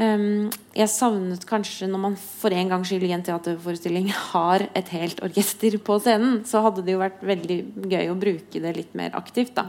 [0.00, 5.20] jeg savnet kanskje når man for en gangs skyld i en teaterforestilling har et helt
[5.26, 7.58] orkester på scenen, så hadde det jo vært veldig
[7.90, 9.52] gøy å bruke det litt mer aktivt.
[9.58, 9.66] da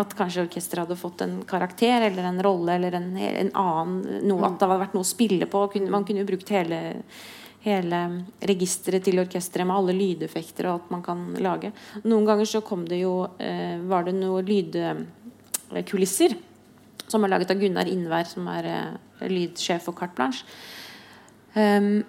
[0.00, 4.46] At kanskje orkesteret hadde fått en karakter eller en rolle eller en, en annen noe,
[4.48, 5.58] At det hadde vært noe å spille på.
[5.84, 6.80] Man kunne jo brukt hele
[7.64, 7.98] hele
[8.44, 11.72] registeret til orkesteret med alle lydeffekter og alt man kan lage.
[12.04, 16.36] Noen ganger så kom det jo eh, Var det noe lydkulisser
[17.14, 20.44] som er laget av Gunnar Innvær, som er uh, lydsjef for Carte Blanche.
[21.54, 22.02] Um,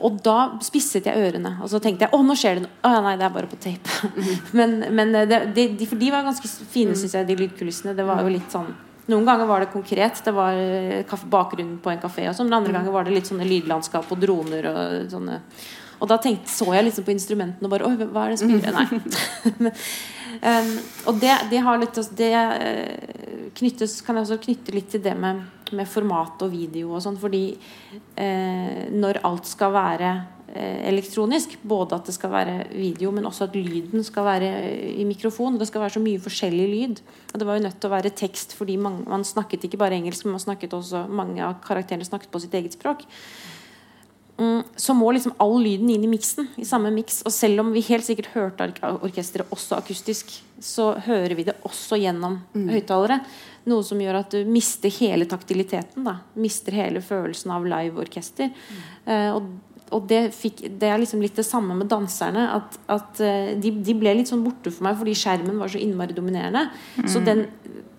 [0.00, 2.76] og da spisset jeg ørene, og så tenkte jeg å, nå skjer det noe.
[2.80, 4.12] Å, ja, nei, det er bare på tape.
[4.58, 7.96] men men eh, det, de, de, for de var ganske fine, syns jeg, de lydkulissene.
[7.96, 8.72] Det var jo litt sånn
[9.10, 10.20] Noen ganger var det konkret.
[10.22, 12.28] Det var bakgrunnen kaffe, bakgrunn på en kafé.
[12.30, 15.40] Og sånn, men andre ganger var det litt sånne lydlandskap og droner og sånne.
[16.00, 18.76] Og da tenkte, så jeg liksom på instrumentene og bare Oi, hva er det spiller
[18.76, 18.86] Nei.
[19.64, 19.78] Men,
[20.40, 20.74] um,
[21.10, 25.16] og det, det har litt Det eh, knyttes, kan jeg også knytte litt til det
[25.18, 25.42] med,
[25.76, 27.18] med format og video og sånn.
[27.20, 30.12] Fordi eh, når alt skal være
[30.54, 34.50] eh, elektronisk, både at det skal være video, men også at lyden skal være
[34.94, 35.58] i mikrofon.
[35.60, 37.04] Det skal være så mye forskjellig lyd.
[37.34, 39.98] Og det var jo nødt til å være tekst, fordi man, man snakket ikke bare
[39.98, 43.59] engelsk, men man snakket også, mange av karakterene snakket på sitt eget språk mm,
[44.76, 46.48] så må liksom all lyden inn i miksen.
[46.56, 47.20] I samme miks.
[47.28, 51.58] Og selv om vi helt sikkert hørte ork orkesteret også akustisk, så hører vi det
[51.68, 53.20] også gjennom høyttalere.
[53.68, 56.06] Noe som gjør at du mister hele taktiliteten.
[56.06, 56.18] Da.
[56.40, 58.52] Mister hele følelsen av live-orkester.
[59.04, 59.50] Eh, og
[59.90, 62.46] og det, fikk, det er liksom litt det samme med danserne.
[62.58, 65.80] At, at eh, de, de ble litt sånn borte for meg fordi skjermen var så
[65.82, 66.68] innmari dominerende.
[67.10, 67.48] Så den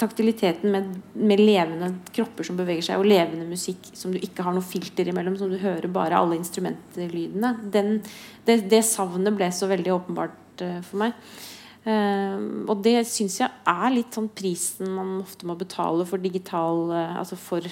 [0.02, 4.56] taktiliteten med, med levende kropper som beveger seg, og levende musikk som du ikke har
[4.56, 8.00] noe filter imellom, som du hører bare alle instrumentlydene, den,
[8.48, 11.30] det, det savnet ble så veldig åpenbart eh, for meg.
[11.84, 16.92] Eh, og det syns jeg er litt sånn prisen man ofte må betale for digital
[16.94, 17.66] Altså for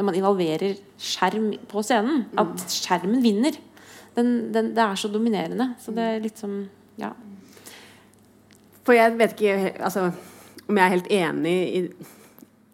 [0.00, 2.24] når man involverer skjerm på scenen.
[2.40, 3.58] At skjermen vinner.
[4.16, 5.74] Den, den, det er så dominerende.
[5.82, 6.62] Så det er litt som
[7.00, 7.12] Ja.
[8.80, 10.06] For jeg vet ikke altså,
[10.66, 11.82] om jeg er helt enig i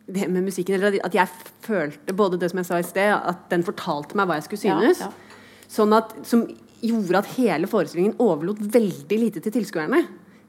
[0.07, 0.79] det med musikken.
[0.79, 1.29] Eller at jeg
[1.67, 4.63] følte både det som jeg sa i sted, at den fortalte meg hva jeg skulle
[4.63, 5.03] synes.
[5.03, 5.67] Ja, ja.
[5.67, 6.45] Sånn at, som
[6.79, 10.05] gjorde at hele forestillingen overlot veldig lite til tilskuerne.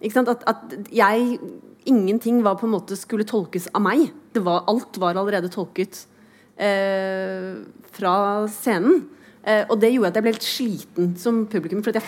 [0.06, 1.40] At, at jeg
[1.88, 4.10] Ingenting var på en måte skulle tolkes av meg.
[4.36, 6.02] Det var, alt var allerede tolket
[6.58, 8.14] fra
[8.50, 9.06] scenen.
[9.48, 12.04] Eh, og det gjorde at jeg ble helt sliten som publikum, for jeg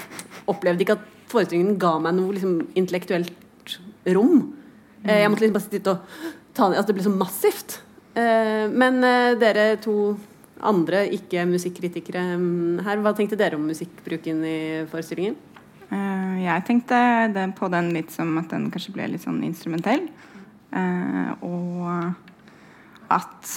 [0.51, 3.75] opplevde ikke at forestillingen ga meg noe liksom, intellektuelt
[4.15, 4.41] rom.
[5.05, 6.25] Eh, jeg måtte liksom bare sitte og
[6.57, 7.77] ta ned altså, Det ble så massivt.
[8.19, 10.17] Eh, men eh, dere to
[10.59, 14.59] andre ikke-musikkritikere mm, her, hva tenkte dere om musikkbruken i
[14.91, 15.37] forestillingen?
[15.89, 16.97] Uh, jeg tenkte
[17.33, 20.03] det, på den litt som at den kanskje ble litt sånn instrumentell.
[20.75, 21.87] Uh, og
[23.15, 23.53] at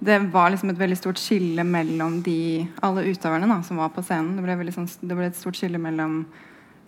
[0.00, 4.04] det var liksom et veldig stort skille mellom de alle utøverne da, som var på
[4.04, 4.38] scenen.
[4.38, 6.22] Det ble, sånn, det ble et stort skille mellom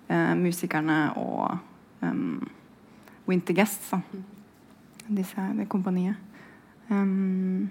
[0.08, 1.58] eh, musikerne og
[2.00, 2.40] um,
[3.28, 3.92] Winter Guests.
[3.92, 4.00] Da.
[5.12, 6.16] Disse, det kompaniet.
[6.88, 7.68] Um,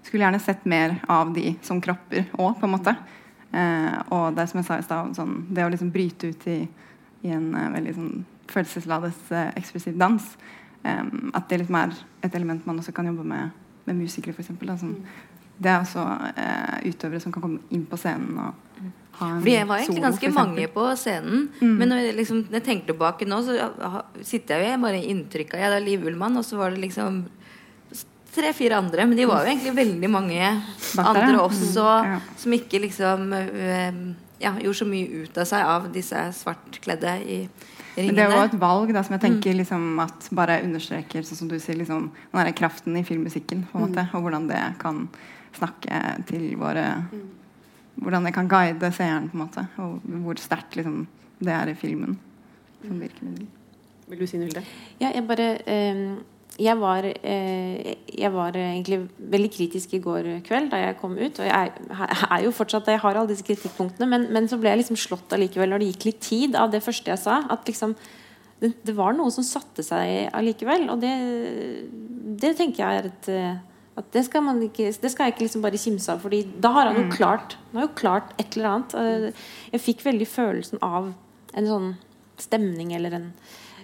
[0.00, 2.96] skulle gjerne sett mer av de som kropper òg, på en måte.
[3.52, 6.60] Eh, og det som jeg sa i stad, sånn, det å liksom bryte ut i,
[7.26, 8.12] i en uh, veldig sånn
[8.48, 10.24] følelsesladet uh, ekspressiv dans,
[10.88, 13.58] um, at det er et element man også kan jobbe med
[13.90, 14.52] med musikere, f.eks.
[14.80, 14.96] Sånn.
[15.60, 18.66] Det er også eh, utøvere som kan komme inn på scenen og
[19.20, 21.42] Fordi jeg var egentlig ganske mange på scenen.
[21.60, 23.68] Men når jeg, liksom, når jeg tenker tilbake nå, så
[24.24, 26.80] sitter jeg jo bare i inntrykk av Jeg er Liv Ullmann, og så var det
[26.86, 27.26] liksom
[28.30, 30.40] tre-fire andre, men de var jo egentlig veldig mange
[30.96, 32.18] Bak andre også Mm, ja.
[32.38, 34.00] som ikke liksom øh,
[34.40, 37.38] ja, gjorde så mye ut av seg av disse svartkledde i
[38.06, 41.42] Men det er jo et valg da, som jeg tenker liksom, at bare understreker sånn
[41.42, 43.66] som du sier, liksom, den der kraften i filmmusikken.
[43.70, 45.08] på en måte, Og hvordan det kan
[45.56, 47.04] snakke til våre
[48.00, 49.66] Hvordan det kan guide seeren, på en måte.
[49.82, 51.06] Og hvor sterkt liksom,
[51.42, 52.18] det er i filmen
[52.86, 53.46] som virkemiddel.
[54.08, 54.62] Vil du si noe, Hilde?
[55.02, 56.04] Ja, jeg bare eh,
[56.58, 61.38] jeg, var, eh, jeg var egentlig veldig kritisk i går kveld da jeg kom ut.
[61.38, 62.90] Og jeg er, er jo fortsatt.
[62.90, 64.08] Jeg har alle disse kritikkpunktene.
[64.10, 66.82] Men, men så ble jeg liksom slått allikevel når det gikk litt tid av det
[66.84, 67.40] første jeg sa.
[67.52, 67.94] At liksom
[68.60, 70.88] det, det var noe som satte seg allikevel.
[70.92, 71.14] Og det,
[72.42, 73.34] det tenker jeg er et
[74.00, 76.20] at det skal, man ikke, det skal jeg ikke liksom bare kimse av.
[76.22, 79.40] Fordi da har han jo klart Han har jo klart et eller annet.
[79.72, 81.10] Jeg fikk veldig følelsen av
[81.58, 81.90] en sånn
[82.40, 83.26] stemning eller en,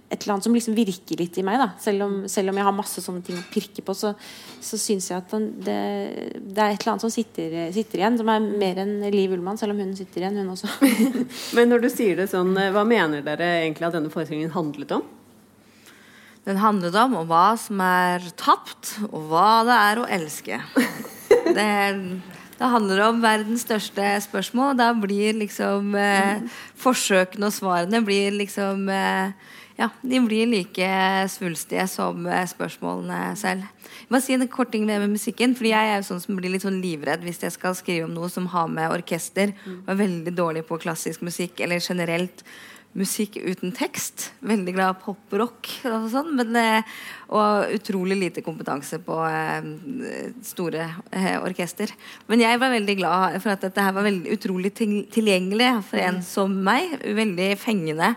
[0.06, 1.58] et eller annet som liksom virker litt i meg.
[1.58, 4.12] da Selv om, selv om jeg har masse sånne ting å pirke på, så,
[4.62, 5.78] så syns jeg at den, det,
[6.38, 8.18] det er et eller annet som sitter, sitter igjen.
[8.20, 10.70] Som er mer enn Liv Ullmann, selv om hun sitter igjen, hun også.
[11.58, 14.94] Men når du sier det sånn, eh, hva mener dere egentlig at denne forestillingen handlet
[14.94, 15.02] om?
[16.46, 20.62] Den handlet om hva som er tapt, og hva det er å elske.
[21.46, 21.62] Det,
[22.58, 24.72] det handler om verdens største spørsmål.
[24.72, 26.42] og Da blir liksom eh,
[26.78, 29.30] forsøkene og svarene blir liksom eh,
[29.76, 30.86] Ja, de blir like
[31.28, 33.66] svulstige som eh, spørsmålene selv.
[34.06, 35.52] Jeg må si en kort ting med, musikken.
[35.56, 38.14] fordi jeg er jo sånn som blir litt sånn livredd hvis jeg skal skrive om
[38.16, 39.52] noe som har med orkester.
[39.66, 42.40] Og er veldig dårlig på klassisk musikk eller generelt
[42.96, 44.30] musikk uten tekst.
[44.40, 46.32] Veldig glad i poprock og sånn.
[46.38, 46.96] Men, eh,
[47.28, 49.68] og utrolig lite kompetanse på eh,
[50.40, 50.88] store
[51.44, 51.92] orkester.
[52.32, 56.24] Men jeg var veldig glad for at dette her var veldig utrolig tilgjengelig for en
[56.24, 56.96] som meg.
[57.04, 58.14] Veldig fengende.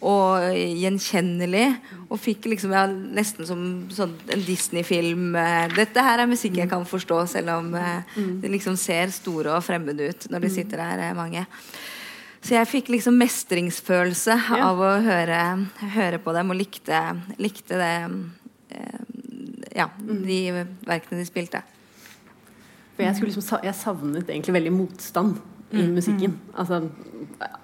[0.00, 1.64] Og gjenkjennelig.
[2.08, 5.34] Og fikk liksom ja, nesten som sånn, en Disney-film.
[5.36, 9.56] eh, Dette her er musikk jeg kan forstå, selv om eh, det liksom ser store
[9.58, 11.42] og fremmede ut når de sitter der, eh, mange.
[12.40, 14.68] Så jeg fikk liksom mestringsfølelse Ja.
[14.70, 17.00] av å høre, høre på dem, og likte,
[17.42, 17.92] likte det
[18.70, 19.04] eh,
[19.76, 20.38] Ja, de
[20.86, 21.60] verkene de spilte.
[22.96, 25.36] For jeg, liksom, jeg savnet egentlig veldig motstand
[25.72, 26.38] i musikken.
[26.56, 26.78] Altså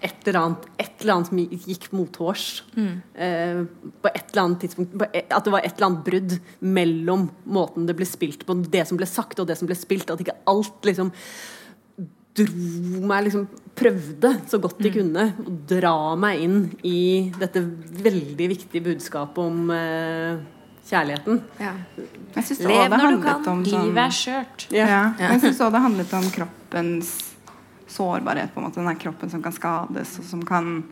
[0.04, 2.46] et eller annet, et eller annet som gikk mothårs.
[2.76, 3.62] Eh,
[4.04, 7.28] på et eller annet tidspunkt på et, At det var et eller annet brudd mellom
[7.46, 10.10] måten det ble spilt på, det som ble sagt og det som ble spilt.
[10.12, 11.12] At ikke alt liksom
[12.34, 18.46] dro meg liksom Prøvde så godt de kunne å dra meg inn i dette veldig
[18.52, 20.36] viktige budskapet om eh,
[20.86, 21.40] kjærligheten.
[21.58, 23.48] Jeg syns Lev det når du handlet kan.
[23.50, 24.66] om sånn Livet er skjørt.
[24.70, 25.00] Ja.
[25.18, 27.10] Jeg syns òg det handlet om kroppens
[27.94, 28.52] sårbarhet.
[28.54, 30.84] på en måte Den der kroppen som kan skades, og som kan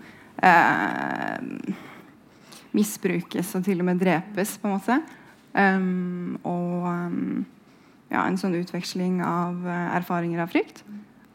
[0.43, 1.75] eh,
[2.73, 5.01] misbrukes og til og med drepes, på en måte.
[5.53, 7.43] Um, og um,
[8.09, 10.81] ja, en sånn utveksling av eh, erfaringer av frykt.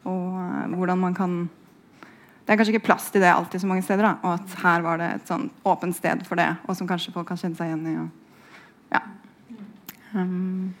[0.08, 1.38] Og uh, hvordan man kan
[2.42, 4.02] Det er kanskje ikke plass til det alltid så mange steder.
[4.02, 7.12] da Og at her var det et sånn åpent sted for det, og som kanskje
[7.12, 7.96] folk kan kjenne seg igjen i.
[8.00, 8.08] Og,
[8.94, 9.02] ja.
[10.14, 10.74] Um,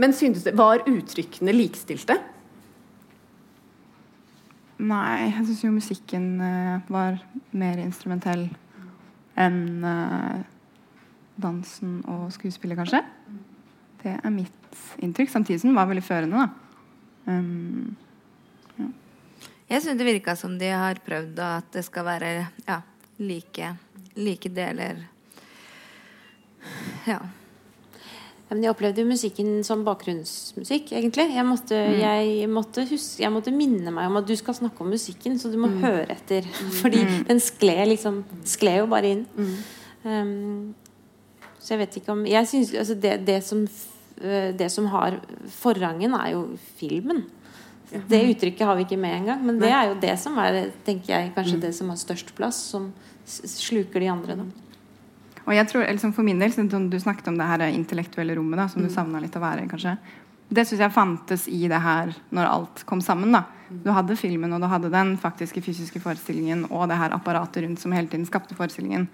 [0.00, 2.16] Men syntes det Var uttrykkene likestilte?
[4.82, 7.20] Nei, jeg syns jo musikken uh, var
[7.54, 8.48] mer instrumentell
[9.38, 10.40] enn uh,
[11.38, 13.02] dansen og skuespillet, kanskje.
[14.02, 15.30] Det er mitt inntrykk.
[15.30, 16.48] Samtidig som den var veldig førende, da.
[17.30, 17.94] Um,
[19.70, 22.32] Jeg syns det virka som de har prøvd at det skal være
[22.66, 22.82] ja,
[23.18, 23.70] like,
[24.18, 25.06] like deler
[27.08, 27.22] Ja.
[28.54, 31.24] Men jeg opplevde jo musikken som bakgrunnsmusikk, egentlig.
[31.34, 34.92] Jeg måtte, jeg, måtte huske, jeg måtte minne meg om at du skal snakke om
[34.94, 36.46] musikken, så du må høre etter.
[36.80, 39.24] Fordi den skled liksom Skled jo bare inn.
[40.04, 40.70] Um,
[41.58, 45.16] så jeg vet ikke om Jeg syns altså det, det, som, øh, det som har
[45.50, 46.44] forrangen, er jo
[46.78, 47.24] filmen.
[47.90, 49.42] Det uttrykket har vi ikke med engang.
[49.48, 52.62] Men det er jo det som er tenker jeg, kanskje det som har størst plass,
[52.70, 52.92] som
[53.26, 54.38] sluker de andre.
[54.38, 54.46] Da.
[55.44, 58.62] Og jeg tror, liksom For min del, siden du snakket om det her intellektuelle rommet
[58.62, 59.96] da, som du savna litt å være i, kanskje.
[60.54, 63.32] Det syns jeg fantes i det her når alt kom sammen.
[63.34, 63.44] da.
[63.68, 67.80] Du hadde filmen, og du hadde den faktiske fysiske forestillingen og det her apparatet rundt
[67.80, 69.08] som hele tiden skapte forestillingen.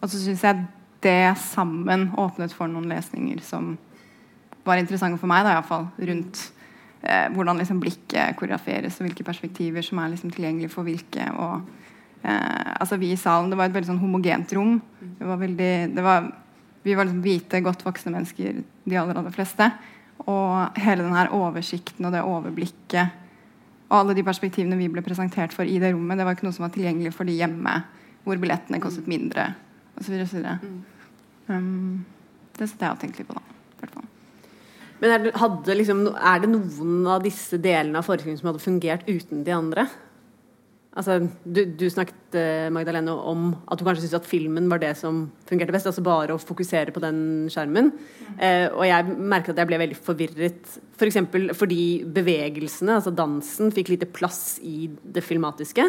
[0.00, 0.66] Og så syns jeg
[1.04, 3.74] det sammen åpnet for noen lesninger som
[4.66, 5.88] var interessante for meg, da iallfall.
[6.10, 6.42] Rundt
[7.02, 11.28] eh, hvordan liksom blikket koreograferes, og hvilke perspektiver som er liksom tilgjengelige for hvilke.
[11.36, 11.66] og
[12.26, 14.80] eh, altså Vi i salen, det var et veldig sånn homogent rom.
[15.00, 16.30] Det var veldig, det var,
[16.86, 19.70] vi var liksom hvite, godt voksne mennesker, de aller, aller fleste.
[20.26, 23.22] Og hele den her oversikten og det overblikket
[23.86, 26.56] og alle de perspektivene vi ble presentert for i det rommet, det var ikke noe
[26.56, 27.74] som var tilgjengelig for de hjemme,
[28.26, 29.52] hvor billettene kostet mindre,
[30.00, 30.16] osv.
[31.46, 32.02] Um,
[32.58, 33.58] det sitter jeg og tenker litt på, da.
[33.82, 34.08] hvert fall.
[34.98, 38.64] Men er det, hadde liksom, er det noen av disse delene av forestillingen som hadde
[38.64, 39.86] fungert uten de andre?
[40.96, 44.94] Altså, du, du snakket, eh, Magdalene, om at du kanskje syntes at filmen var det
[44.96, 45.88] som fungerte best.
[45.90, 47.18] Altså bare å fokusere på den
[47.52, 47.90] skjermen.
[48.40, 50.78] Eh, og jeg merket at jeg ble veldig forvirret.
[50.96, 55.84] For eksempel fordi bevegelsene, altså dansen, fikk lite plass i det filmatiske.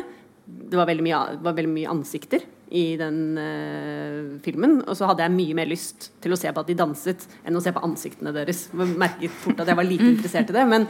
[0.47, 2.43] Det var veldig mye, var veldig mye ansikter
[2.75, 4.81] i den eh, filmen.
[4.83, 7.55] Og så hadde jeg mye mer lyst til å se på at de danset, enn
[7.55, 8.65] å se på ansiktene deres.
[8.73, 10.67] Jeg merket fort at jeg var lite interessert i det.
[10.67, 10.89] Men,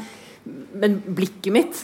[0.74, 1.84] men blikket mitt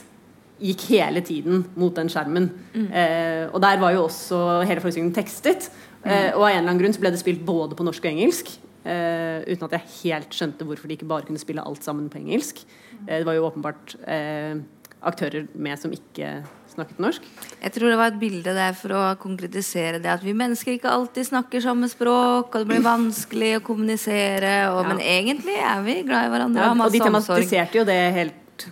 [0.63, 2.49] gikk hele tiden mot den skjermen.
[2.73, 5.69] Eh, og der var jo også hele forestillingen tekstet.
[6.03, 8.11] Eh, og av en eller annen grunn så ble det spilt både på norsk og
[8.13, 8.53] engelsk.
[8.83, 12.19] Eh, uten at jeg helt skjønte hvorfor de ikke bare kunne spille alt sammen på
[12.19, 12.63] engelsk.
[13.07, 14.57] Eh, det var jo åpenbart eh,
[15.03, 16.41] aktører med som ikke
[16.73, 17.25] snakket norsk.
[17.61, 20.91] Jeg tror det var et bilde der for å konkretisere det at vi mennesker ikke
[20.91, 24.87] alltid snakker samme språk, og det blir vanskelig å kommunisere, og, Ja.
[24.89, 28.67] men egentlig er vi glad i hverandre Ja, og de tematiserte jo det helt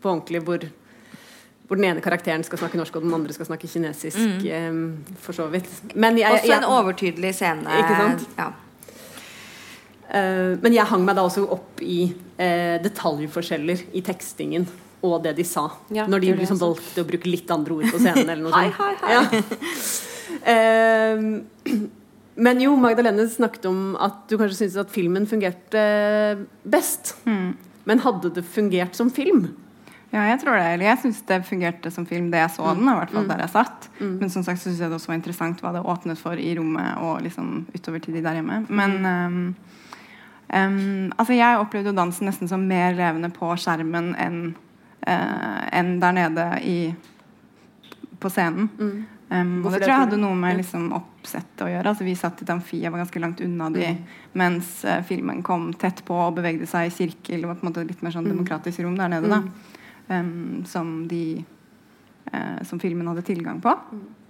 [0.00, 0.64] på ordentlig, hvor,
[1.72, 4.44] hvor den ene karakteren skal snakke norsk, og den andre skal snakke kinesisk.
[4.44, 4.74] eh,
[5.24, 5.70] for så vidt.
[5.94, 7.78] Men jeg, Også en jeg, overtydelig scene.
[7.80, 8.26] Ikke sant?
[8.36, 8.50] Ja.
[10.12, 14.68] Uh, men jeg hang meg da også opp i uh, detaljforskjeller i tekstingen.
[15.02, 15.64] Og det de sa.
[15.88, 18.28] Ja, når de det liksom valgte å bruke litt andre ord på scenen.
[18.28, 19.00] eller noe Hei, sånt.
[19.00, 19.40] hei, hei.
[20.44, 20.60] Ja.
[21.72, 21.80] Uh,
[22.44, 25.88] men jo, Magdalene snakket om at du kanskje syntes at filmen fungerte
[26.68, 27.16] best.
[27.24, 29.54] Men hadde det fungert som film?
[30.12, 30.64] Ja, jeg tror det.
[30.74, 32.84] Eller jeg syns det fungerte som film, det jeg så den.
[32.84, 33.86] i hvert fall der jeg satt.
[34.00, 36.50] Men som sagt så syns jeg det også var interessant hva det åpnet for i
[36.58, 38.58] rommet og liksom utover til de der hjemme.
[38.68, 39.06] Men mm.
[39.08, 39.54] um,
[40.52, 45.96] um, altså jeg opplevde jo dansen nesten som mer levende på skjermen enn uh, en
[46.04, 46.76] der nede i,
[48.20, 48.68] på scenen.
[49.32, 51.88] Um, og det tror jeg hadde noe med liksom, oppsettet å gjøre.
[51.88, 53.94] Altså, vi satt i et amfi, jeg var ganske langt unna de,
[54.36, 57.40] mens uh, filmen kom tett på og bevegde seg i sirkel.
[57.40, 59.32] Det var på en måte litt mer sånn demokratisk rom der nede.
[59.32, 59.71] da
[60.20, 61.42] um, som de
[62.28, 63.72] uh, som filmen hadde tilgang på.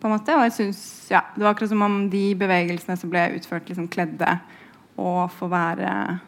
[0.00, 3.10] på en måte, Og jeg synes, ja, Det var akkurat som om de bevegelsene som
[3.10, 4.38] ble utført, liksom kledde
[4.98, 6.20] å få være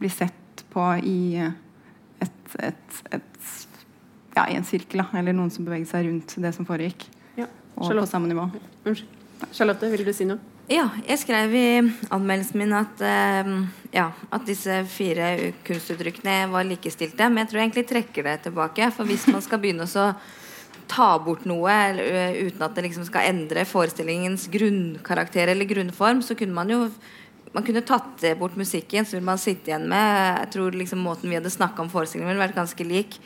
[0.00, 3.48] Bli sett på i et, et, et
[4.36, 7.04] ja, i en sirkel, da, eller noen som beveget seg rundt det som foregikk.
[7.36, 7.48] Ja.
[7.76, 8.06] Og Charlotte.
[8.06, 8.46] på samme nivå.
[8.84, 9.18] Unnskyld.
[9.52, 10.40] Charlotte, vil du si noe?
[10.70, 11.68] Ja, jeg skrev i
[12.14, 13.48] anmeldelsen min at, uh,
[13.90, 17.26] ja, at disse fire kunstuttrykkene var likestilte.
[17.26, 18.92] Men jeg tror jeg egentlig trekker det tilbake.
[18.94, 20.04] For hvis man skal begynne å
[20.90, 26.22] ta bort noe eller, ø, uten at det liksom skal endre forestillingens grunnkarakter eller grunnform,
[26.22, 26.80] så kunne man jo
[27.50, 31.30] man kunne tatt bort musikken, så ville man sitte igjen med Jeg tror liksom måten
[31.30, 33.18] vi hadde snakka om forestillingen, ville vært ganske lik.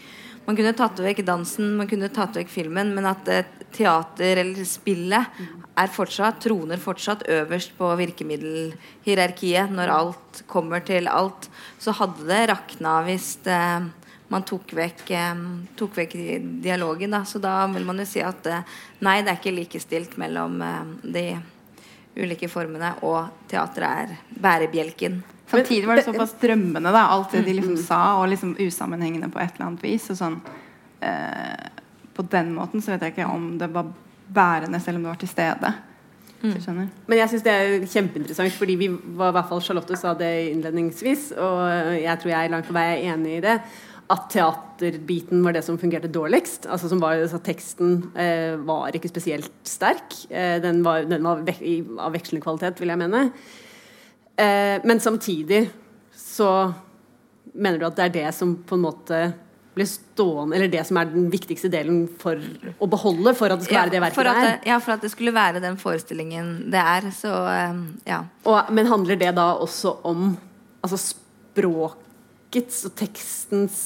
[0.44, 4.66] Man kunne tatt vekk dansen, man kunne tatt vekk filmen, men at eh, teater eller
[4.68, 5.38] spillet
[5.80, 11.48] er fortsatt, troner fortsatt øverst på virkemiddelhierarkiet når alt kommer til alt,
[11.80, 13.88] så hadde det rakna hvis eh,
[14.28, 15.44] man tok vekk, eh,
[15.80, 16.18] tok vekk
[16.64, 17.16] dialogen.
[17.16, 17.24] Da.
[17.24, 18.44] Så da vil man jo si at
[19.00, 20.61] nei, det er ikke likestilt mellom
[21.02, 21.28] de
[22.20, 25.22] ulike formene, og teatret er bærebjelken.
[25.50, 29.42] Samtidig var det såpass drømmende, da, alt det de liksom sa, og liksom usammenhengende på
[29.42, 30.09] et eller annet vis.
[30.11, 30.38] Og sånn,
[31.04, 31.66] eh,
[32.16, 33.90] på den måten så vet jeg ikke om det var
[34.35, 35.74] bærende, selv om det var til stede.
[36.44, 36.68] Hvis?
[37.09, 40.33] Men jeg syns det er kjempeinteressant, fordi vi var i hvert fall Charlotte sa det
[40.50, 43.59] innledningsvis, og jeg tror jeg langt på vei er enig i det.
[44.12, 46.66] At teaterbiten var det som fungerte dårligst.
[46.68, 50.18] Altså som var, at Teksten eh, var ikke spesielt sterk.
[50.28, 53.22] Eh, den var, den var vek i, av vekslende kvalitet, vil jeg mene.
[54.37, 55.68] Eh, men samtidig
[56.14, 56.73] så
[57.55, 59.18] mener du at det er det som på en måte
[59.75, 62.38] blir stående Eller det som er den viktigste delen for
[62.79, 64.68] å beholde, for at det skal være det verket for at det det, er?
[64.70, 67.11] ja, for at det skulle være den forestillingen det er.
[67.14, 68.23] Så eh, ja.
[68.47, 70.33] Og, men handler det da også om
[70.85, 73.81] altså språkets og tekstens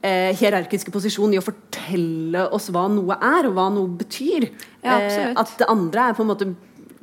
[0.00, 4.48] eh, hierarkiske posisjon i å fortelle oss hva noe er, og hva noe betyr?
[4.80, 6.52] Ja, eh, at det andre er på en måte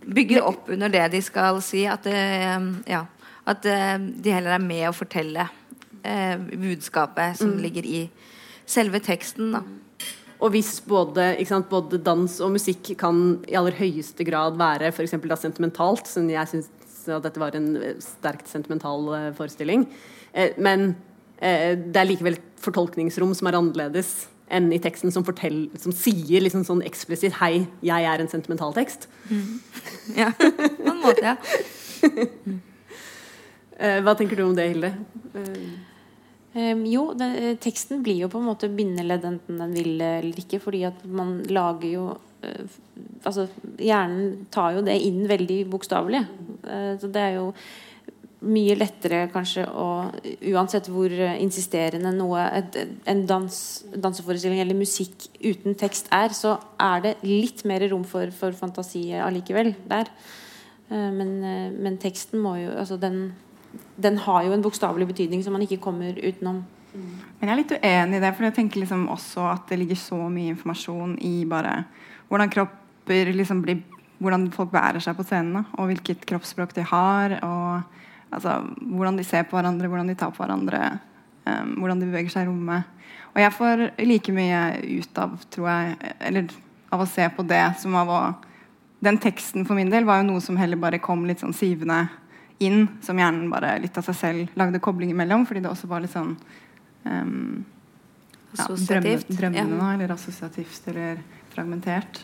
[0.06, 1.86] Bygger opp under det de skal si.
[1.90, 3.06] At, eh, ja,
[3.46, 5.48] at eh, de heller er med å fortelle
[6.04, 8.04] eh, budskapet som ligger i
[8.66, 9.56] selve teksten.
[9.56, 9.64] Da.
[10.44, 15.30] Og hvis både, sant, både dans og musikk kan i aller høyeste grad være for
[15.30, 16.72] da sentimentalt, som jeg syns
[17.06, 19.88] dette var en eh, sterkt sentimental forestilling,
[20.60, 20.96] men
[21.36, 24.10] det er likevel et fortolkningsrom som er annerledes
[24.54, 28.74] enn i teksten som, fortell, som sier liksom sånn eksplisitt 'Hei, jeg er en sentimental
[28.74, 29.08] tekst'.
[30.16, 31.36] Ja, på en måte, ja.
[33.76, 34.88] Eh, hva tenker du om det, Hilde?
[35.36, 35.96] Eh,
[36.56, 40.62] Ehm, jo, det, teksten blir jo på en måte bindeledd enten den vil eller ikke,
[40.64, 42.06] fordi at man lager jo
[42.46, 42.78] eh,
[43.26, 43.48] Altså,
[43.82, 46.20] hjernen tar jo det inn veldig bokstavelig.
[47.02, 47.48] Så det er jo
[48.44, 49.86] mye lettere kanskje å
[50.52, 52.78] Uansett hvor eh, insisterende noe et,
[53.10, 53.60] en dans,
[53.96, 59.08] danseforestilling eller musikk uten tekst er, så er det litt mer rom for, for fantasi
[59.18, 60.12] allikevel der.
[60.90, 63.34] Eh, men, eh, men, teksten må jo altså den,
[63.98, 66.64] den har jo en bokstavelig betydning som man ikke kommer utenom.
[66.96, 69.98] Men jeg er litt uenig i det, for jeg tenker liksom også at det ligger
[70.00, 71.82] så mye informasjon i bare
[72.30, 73.84] hvordan kropper liksom blir
[74.16, 77.34] Hvordan folk bærer seg på scenene, og hvilket kroppsspråk de har.
[77.44, 78.05] og
[78.36, 80.82] Altså, hvordan de ser på hverandre, hvordan de tar på hverandre,
[81.48, 82.92] um, hvordan de beveger seg i rommet.
[83.36, 84.60] Og jeg får like mye
[85.02, 86.52] ut av, tror jeg, eller
[86.96, 88.26] av å se på det som av å
[89.06, 92.08] Den teksten for min del var jo noe som heller bare kom litt sånn sivende
[92.64, 96.02] inn, som hjernen bare litt av seg selv lagde kobling imellom, fordi det også var
[96.02, 96.32] litt sånn
[97.04, 97.66] um,
[98.56, 99.92] ja, drømmende, drømmende, ja.
[99.94, 101.20] eller assosiativt eller
[101.54, 102.24] fragmentert.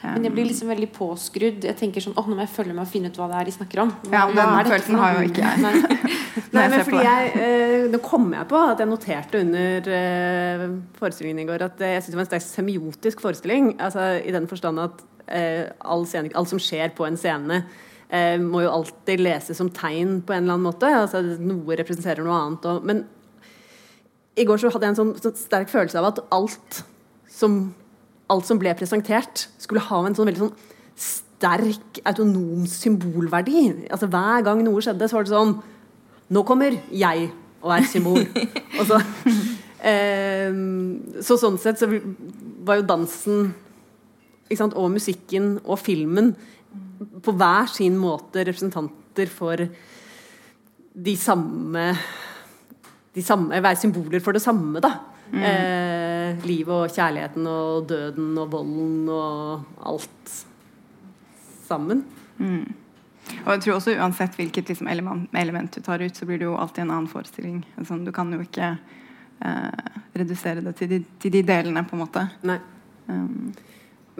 [0.00, 1.64] Men jeg blir liksom veldig påskrudd.
[1.68, 3.48] Jeg tenker sånn, åh, Nå må jeg følge med og finne ut hva det er
[3.50, 3.90] de snakker om.
[4.06, 5.60] Hva, ja, Den følelsen har jo ikke jeg.
[5.64, 5.72] Nei,
[6.56, 10.64] Nei men fordi jeg, eh, Nå kom jeg på at jeg noterte under eh,
[10.96, 13.70] forestillingen i går at jeg syntes det var en sterkt semiotisk forestilling.
[13.76, 17.60] Altså I den forstand at eh, all scene, alt som skjer på en scene,
[18.08, 20.88] eh, må jo alltid leses som tegn på en eller annen måte.
[21.02, 22.70] Altså Noe representerer noe annet.
[22.72, 23.04] Og, men
[24.40, 26.82] i går så hadde jeg en sånn, sånn sterk følelse av at alt
[27.30, 27.60] som
[28.30, 30.56] alt som ble presentert, skulle ha en sånn veldig sånn
[31.00, 33.64] sterk, autonom symbolverdi.
[33.90, 35.58] Altså Hver gang noe skjedde, så var det sånn
[36.30, 38.22] Nå kommer jeg og er symbol.
[38.78, 39.00] og så,
[39.82, 40.52] eh,
[41.26, 41.88] så sånn sett så
[42.62, 43.50] var jo dansen
[44.54, 46.32] sant, og musikken og filmen
[47.22, 49.66] på hver sin måte representanter for
[50.90, 51.84] de samme
[53.14, 54.92] de samme, Være symboler for det samme, da.
[55.30, 55.42] Mm.
[55.42, 55.99] Eh,
[56.46, 60.34] livet og kjærligheten og døden og volden og alt
[61.66, 62.04] sammen.
[62.38, 62.66] Mm.
[63.44, 66.48] Og jeg tror også Uansett hvilket liksom, element, element, du tar ut, så blir det
[66.48, 67.62] jo alltid en annen forestilling.
[67.78, 72.04] Altså, du kan jo ikke eh, redusere det til de, til de, delene, på en
[72.04, 72.26] måte.
[72.48, 72.60] Nei.
[73.10, 73.52] Um.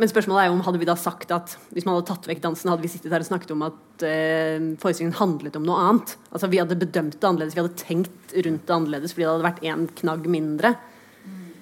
[0.00, 2.38] Men spørsmålet er jo om hadde vi da sagt at hvis man hadde tatt vekk
[2.44, 6.14] dansen, hadde vi sittet her og snakket om at eh, forestillingen handlet om noe annet.
[6.30, 9.48] Altså Vi hadde bedømt det annerledes, vi hadde tenkt rundt det annerledes fordi det hadde
[9.50, 10.72] vært én knagg mindre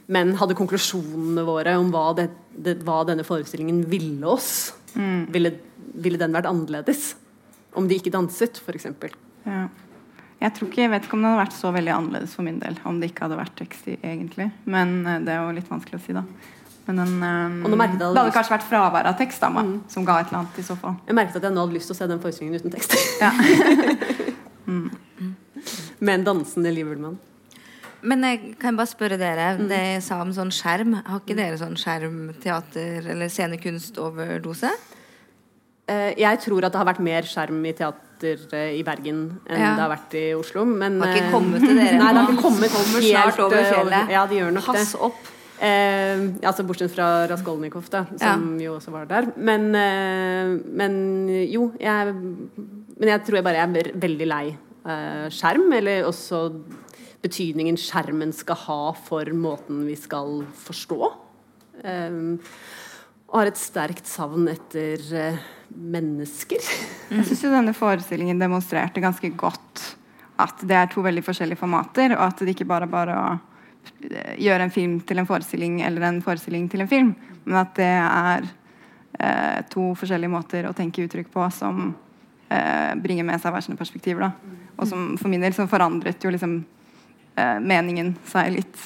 [0.09, 5.27] men hadde konklusjonene våre om hva, det, det, hva denne forestillingen ville oss, mm.
[5.35, 5.53] ville,
[5.93, 7.11] ville, den vært annerledes?
[7.77, 8.89] Om de ikke danset, f.eks.
[9.45, 9.67] Ja.
[10.39, 12.61] Jeg tror ikke, jeg vet ikke om det hadde vært så veldig annerledes for min
[12.63, 14.49] del om det ikke hadde vært tekst i, egentlig.
[14.71, 16.25] Men uh, det er jo litt vanskelig å si, da.
[16.89, 19.75] Men den, um, det, hadde det hadde kanskje vært fravær av tekst da, mm.
[19.93, 20.97] som ga et eller annet i så fall.
[21.05, 22.97] Jeg merket at jeg nå hadde lyst til å se den forestillingen uten tekst.
[24.71, 24.87] mm.
[26.01, 27.19] Med en dansende Liverman.
[28.07, 29.55] Men jeg kan bare spørre dere.
[29.59, 29.65] Mm.
[29.71, 34.71] Det jeg sa om sånn skjerm, har ikke dere sånn skjermteater eller scenekunstoverdose?
[35.89, 39.63] Uh, jeg tror at det har vært mer skjerm i teater uh, i Bergen enn
[39.63, 39.71] ja.
[39.73, 40.67] det har vært i Oslo.
[40.69, 44.15] Men, har ikke kommet til dere nei, det har ikke kommet Kommer snart over fjellet.
[44.15, 45.03] Ja, de gjør nok Pass det.
[45.09, 45.35] opp.
[45.59, 48.67] Eh, altså Bortsett fra Raskolnikov, da, som ja.
[48.69, 49.31] jo også var der.
[49.35, 49.73] Men,
[50.79, 50.93] men
[51.49, 54.45] jo, jeg, men jeg tror jeg bare er veldig lei
[55.35, 55.73] skjerm.
[55.81, 56.45] Eller også
[57.25, 61.13] betydningen skjermen skal ha for måten vi skal forstå.
[61.85, 62.39] Um,
[63.29, 65.41] og har et sterkt savn etter uh,
[65.75, 66.63] mennesker.
[67.13, 69.85] Jeg syns denne forestillingen demonstrerte ganske godt
[70.39, 73.31] at det er to veldig forskjellige formater, og at det ikke bare er bare å
[74.07, 77.11] eh, gjøre en film til en forestilling eller en forestilling til en film,
[77.43, 83.27] men at det er uh, to forskjellige måter å tenke uttrykk på som uh, bringer
[83.27, 84.29] med seg hver sine perspektiver.
[84.29, 84.63] Da.
[84.79, 86.61] Og som for min del så forandret jo liksom
[87.39, 88.81] eh, meningen seg litt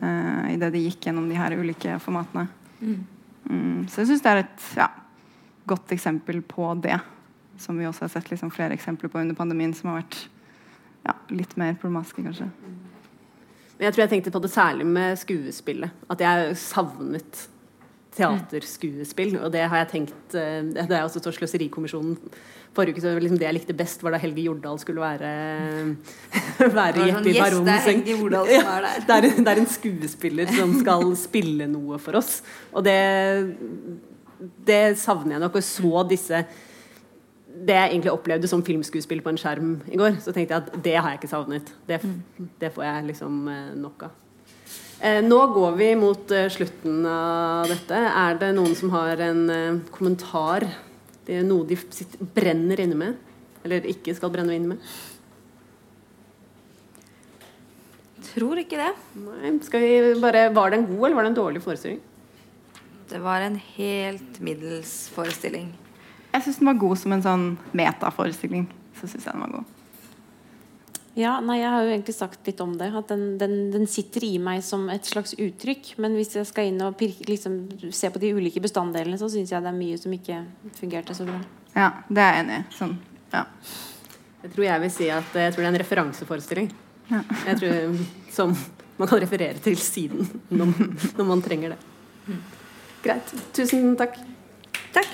[0.00, 2.48] eh, idet de gikk gjennom de her ulike formatene.
[2.80, 3.00] Mm.
[3.44, 4.88] Mm, så jeg syns det er et ja,
[5.68, 6.98] godt eksempel på det.
[7.60, 10.16] Som vi også har sett liksom, flere eksempler på under pandemien, som har vært
[11.06, 12.48] ja, litt mer problematiske, kanskje.
[13.74, 16.02] Men jeg tror jeg tenkte på det særlig med skuespillet.
[16.10, 17.44] At jeg savnet
[18.16, 19.38] teaterskuespill.
[19.42, 22.18] Og det har jeg tenkt eh, Det er også Sløserikommisjonen
[22.74, 25.30] forrige uke så liksom det jeg likte best, var da Helge Jordal skulle være
[26.78, 28.04] være Jeppe i Baronsen.
[28.50, 32.40] Ja, det, er, det er en skuespiller som skal spille noe for oss.
[32.74, 32.98] Og det,
[34.66, 35.60] det savner jeg nok.
[35.60, 36.44] Og så disse
[37.54, 40.84] det jeg egentlig opplevde som filmskuespill på en skjerm i går, så tenkte jeg at
[40.84, 41.70] det har jeg ikke savnet.
[41.86, 42.00] Det,
[42.60, 44.20] det får jeg liksom eh, nok av.
[45.04, 47.92] Eh, nå går vi mot eh, slutten av dette.
[47.92, 50.64] Er det noen som har en eh, kommentar?
[51.26, 51.76] Det er noe de
[52.32, 53.18] brenner inne med?
[53.66, 54.94] Eller ikke skal brenne inne med?
[58.30, 58.88] Tror ikke det.
[59.20, 59.92] Nei, skal vi
[60.24, 62.00] bare, Var det en god eller var det en dårlig forestilling?
[63.12, 65.68] Det var en helt middels forestilling.
[66.32, 68.70] Jeg syns den var god som en sånn metaforestilling.
[68.96, 69.83] Så syns jeg den var god.
[71.14, 72.90] Ja, nei, Jeg har jo egentlig sagt litt om det.
[72.98, 75.94] At den, den, den sitter i meg som et slags uttrykk.
[76.02, 77.60] Men hvis jeg skal inn og pirke, liksom,
[77.94, 80.40] se på de ulike bestanddelene, så syns jeg det er mye som ikke
[80.80, 81.38] fungerte så bra.
[81.74, 82.64] Ja, det er jeg enig i.
[82.74, 82.96] Sånn,
[83.34, 83.44] ja.
[84.44, 86.72] Jeg tror jeg vil si at jeg tror det er en referanseforestilling.
[87.10, 87.20] Ja.
[87.46, 87.72] Jeg tror
[88.32, 88.54] Som
[88.96, 90.74] man kan referere til siden når,
[91.18, 92.38] når man trenger det.
[93.04, 93.34] Greit.
[93.54, 94.18] Tusen takk.
[94.94, 95.10] Takk.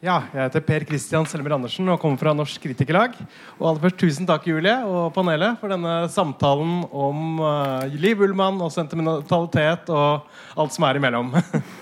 [0.00, 3.18] Ja, jeg heter Per Christian Selmer Andersen og kommer fra Norsk Kritikerlag.
[3.58, 8.62] Og aller først Tusen takk Julie og panelet for denne samtalen om uh, Liv Ullmann
[8.64, 10.24] og sentimentalitet og
[10.56, 11.34] alt som er imellom.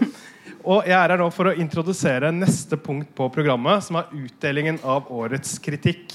[0.73, 4.83] og Jeg er her nå for å introdusere neste punkt på programmet, som er utdelingen
[4.83, 6.11] av årets kritikk.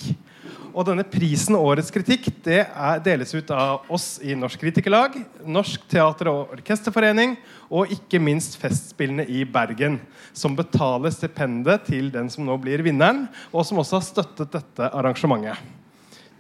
[0.74, 5.84] Og denne prisen Årets kritikk det er, deles ut av oss i Norsk Kritikerlag, Norsk
[5.92, 7.36] teater- og orkesterforening
[7.70, 10.00] og ikke minst Festspillene i Bergen,
[10.34, 14.90] som betaler stipendet til den som nå blir vinneren, og som også har støttet dette
[14.90, 15.62] arrangementet.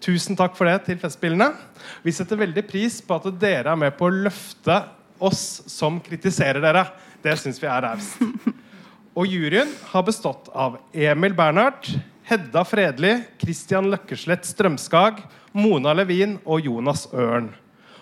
[0.04, 1.52] Tusen takk for det til Festspillene.
[2.04, 4.82] Vi setter veldig pris på at dere er med på å løfte
[5.24, 6.88] oss som kritiserer dere.
[7.24, 8.18] Det syns vi er raust.
[9.14, 11.92] Og juryen har bestått av Emil Bernhardt,
[12.34, 15.20] Hedda Fredli, Christian Løkkeslett Strømskag,
[15.52, 17.52] Mona Levin og Jonas Ørn.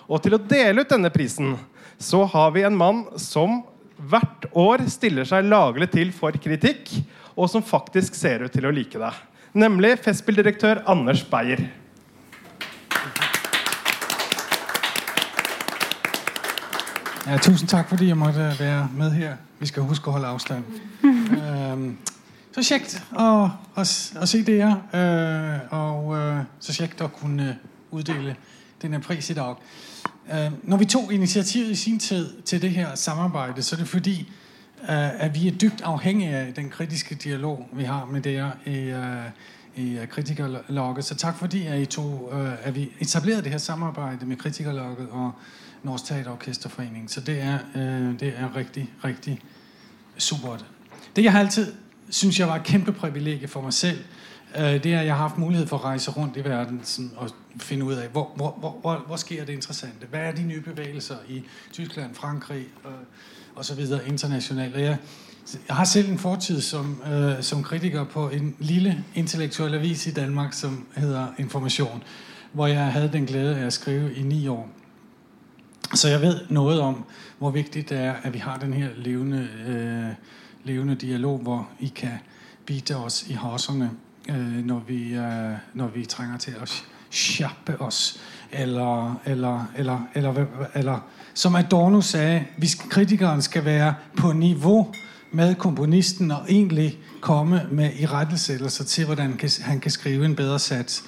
[0.08, 1.58] Og til å dele ut denne prisen
[2.00, 3.58] så har vi en mann som
[4.00, 6.94] hvert år stiller seg laglig til for kritikk,
[7.36, 9.12] og som faktisk ser ut til å like det.
[9.52, 11.66] Nemlig Festspilldirektør Anders Beyer.
[17.28, 19.36] Ja, tusen takk fordi jeg måtte være med her.
[19.60, 20.82] Vi skal huske å holde avstand.
[21.04, 21.86] um,
[22.52, 23.26] så kjekt å,
[23.76, 23.84] å,
[24.22, 27.56] å se dere, uh, og uh, så kjekt å kunne
[27.92, 28.36] utdele
[28.82, 29.62] denne pris i dag.
[30.28, 33.88] Uh, når vi tok initiativet i sin tid til det her samarbeidet, så er det
[33.88, 34.20] fordi
[34.82, 38.80] at vi er dypt avhengige av den kritiske dialog vi har med dere i,
[39.78, 41.06] i Kritikerlogget.
[41.06, 45.32] Så takk fordi at, tog, at vi etablerte det her samarbeidet med Kritikerlogget og
[45.84, 47.06] Norsk Teaterorkesterforening.
[47.12, 47.60] Så det er,
[48.20, 49.38] det er riktig, riktig
[50.18, 50.66] supert.
[51.16, 51.74] Det jeg har alltid
[52.12, 54.00] synes jeg var et kæmpe privilegie for meg selv,
[54.56, 57.30] det er at jeg har hatt mulighet for å reise rundt i verden sådan, og
[57.58, 60.10] finne ut av hvor, hvor, hvor, hvor, sker det interessante.
[60.12, 62.92] Hva er de nye bevegelser i Tyskland, Frankrig og
[63.56, 63.80] osv.
[64.08, 64.76] internasjonalt.
[64.76, 64.98] Jeg,
[65.68, 70.12] jeg, har selv en fortid som, øh, som, kritiker på en lille intellektuell avis i
[70.12, 72.04] Danmark som heter Information,
[72.52, 74.68] hvor jeg hadde den glede av å skrive i ni år.
[75.96, 77.04] Så jeg vet noe om
[77.40, 80.14] hvor viktig det er at vi har den her levende øh,
[80.64, 82.18] levende dialog, hvor I kan
[82.66, 83.90] bite oss i haserne,
[84.30, 86.66] øh, når, vi, øh, når vi trenger til å
[87.10, 88.20] sjappe oss.
[88.52, 91.00] Eller, eller, eller, eller, eller
[91.34, 94.94] som Adorno sa, hvis kritikeren skal være på nivå
[95.32, 101.04] med komponisten og egentlig komme med irettesettelser til hvordan han kan skrive en bedre sats.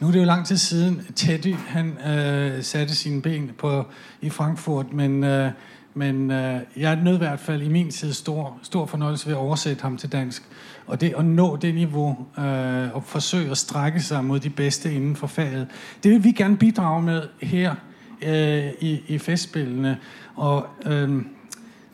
[0.00, 3.86] Nå er det jo lang tid siden Teddy han øh, satte sine ben på,
[4.20, 5.50] i Frankfurt, men øh,
[5.98, 9.38] men øh, jeg nød i hvert fall i min tid stor, stor fornøyelse ved å
[9.38, 10.42] oversette ham til dansk.
[10.86, 14.92] Og det å nå det niveau øh, og forsøge å strække seg mot de bedste
[14.94, 15.66] inden for faget,
[16.02, 17.74] det vil vi gerne bidrage med her
[18.22, 19.98] øh, i, i Festspillene.
[20.36, 21.22] Og, øh,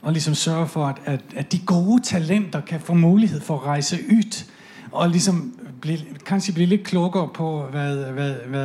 [0.03, 3.67] og liksom sørge for at, at, at, de gode talenter kan få mulighet for å
[3.67, 4.45] rejse ut.
[4.95, 7.85] Og liksom bli, kanskje bli litt klokere på hva,
[8.15, 8.61] hva, hva,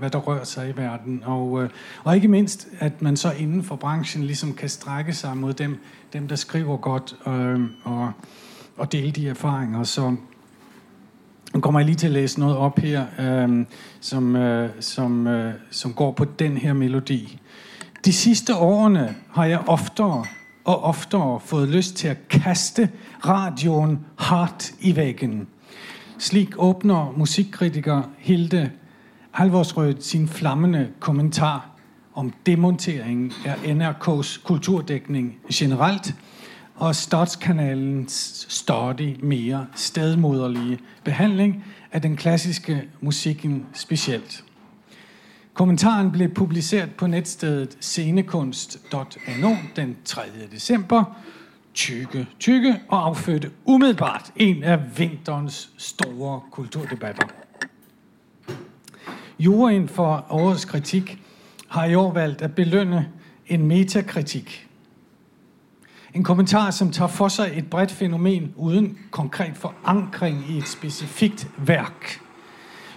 [0.00, 1.20] hva der rører seg i verden.
[1.24, 1.68] Og,
[2.04, 5.78] og, ikke minst at man så innenfor bransjen liksom kan strekke seg mot dem,
[6.12, 8.10] dem der skriver godt, øh, og,
[8.76, 9.84] og, dele de erfaringer.
[9.84, 10.16] Så
[11.60, 13.64] kommer jeg lige til å lese noe opp her øh,
[14.00, 17.38] som, øh, som, øh, som, går på den her melodi.
[18.04, 20.24] De siste årene har jeg oftere
[20.64, 22.88] og oftere fått lyst til å kaste
[23.24, 25.46] radioen hardt i veggen.
[26.22, 28.70] Slik åpner musikkritiker Hilde
[29.30, 31.70] Halvorsrød sin flammende kommentar
[32.14, 36.14] om demonteringen av NRKs kulturdekning generelt
[36.76, 44.44] og Statskanalens stadig mer stedmoderlige behandling av den klassiske musikken spesielt.
[45.54, 50.22] Kommentaren ble publisert på nettstedet scenekunst.no den 3.
[50.52, 51.04] desember
[51.74, 57.26] tykke, tykke og affødte umiddelbart en av vinterens store kulturdebatter.
[59.38, 61.18] Juryen for årets kritikk
[61.68, 63.08] har i år valgt å belønne
[63.48, 64.68] en metakritikk.
[66.14, 71.46] En kommentar som tar for seg et bredt fenomen uten konkret forankring i et spesifikt
[71.56, 72.20] verk.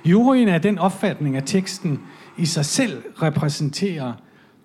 [0.05, 1.99] Juryen er den oppfatning at teksten
[2.37, 4.13] i seg selv representerer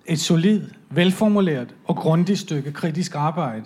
[0.05, 3.63] et solid, velformulert og grundig stykke kritisk arbeid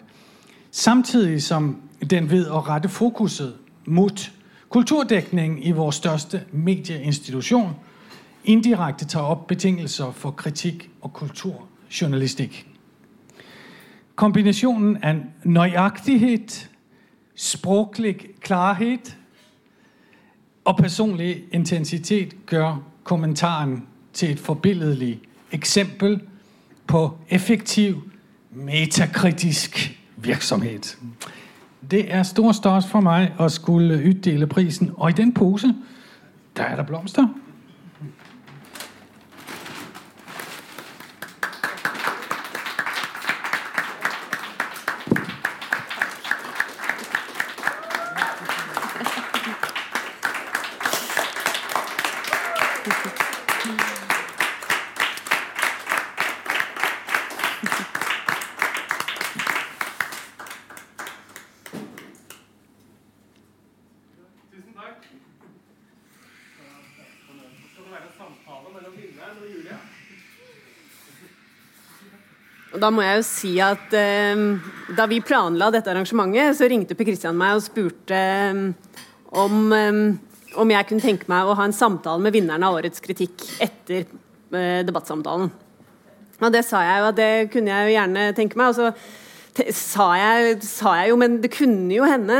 [0.75, 3.53] samtidig som den ved å rette fokuset
[3.85, 4.31] mot
[4.69, 7.71] kulturdekning i vår største medieinstitusjon
[8.43, 12.65] indirekte tar opp betingelser for kritikk og kulturjournalistikk.
[14.15, 16.69] Kombinasjonen av nøyaktighet,
[17.35, 19.15] språklig klarhet
[20.65, 25.21] og personlig intensitet gjør kommentaren til et forbilledlig
[25.51, 26.19] eksempel
[26.87, 27.95] på effektiv
[28.51, 29.79] metakritisk
[30.25, 30.97] virksomhet.
[31.91, 35.73] Det er stor stas for meg å skulle utdele prisen, og i den pose
[36.55, 37.27] der er det blomster.
[64.55, 65.01] Tusen takk.
[67.73, 69.77] Skal det være en samtale mellom vinneren og Julie?
[72.73, 74.45] Og da må jeg jo si at eh,
[74.95, 78.61] da vi planla dette arrangementet, så ringte Per Kristian meg og spurte eh,
[79.41, 79.99] om, eh,
[80.61, 84.05] om jeg kunne tenke meg å ha en samtale med vinneren av årets kritikk etter
[84.55, 85.49] debattsamtalen.
[86.39, 88.71] Og det sa jeg jo at det kunne jeg jo gjerne tenke meg.
[88.71, 92.39] Og så sa jeg, sa jeg jo, men det kunne jo hende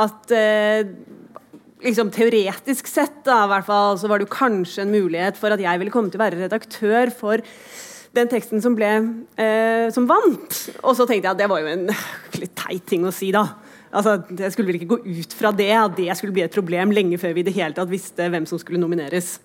[0.00, 0.86] at eh,
[1.84, 5.62] liksom teoretisk sett da, hvert fall, så var det jo kanskje en mulighet for at
[5.62, 7.44] jeg ville komme til å være redaktør for
[8.14, 8.90] den teksten som ble
[9.40, 10.58] eh, som vant.
[10.82, 11.86] Og så tenkte jeg at det var jo en
[12.40, 13.46] litt teit ting å si, da.
[13.94, 16.94] Altså, Jeg skulle vel ikke gå ut fra det, at det skulle bli et problem
[16.94, 19.36] lenge før vi i det hele tatt visste hvem som skulle nomineres.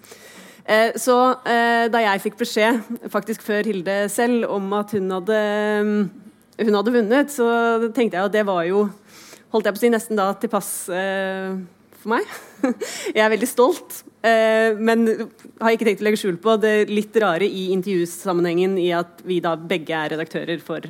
[0.70, 1.18] Eh, så
[1.50, 5.44] eh, da jeg fikk beskjed, faktisk før Hilde selv, om at hun hadde,
[6.62, 7.50] hun hadde vunnet, så
[7.94, 8.88] tenkte jeg at det var jo
[9.54, 11.58] holdt jeg på å si nesten da til pass eh,
[12.02, 12.38] for meg.
[13.16, 15.06] Jeg er veldig stolt, eh, men
[15.62, 19.38] har ikke tenkt å legge skjul på det litt rare i intervjusammenhengen i at vi
[19.44, 20.84] da begge er redaktører for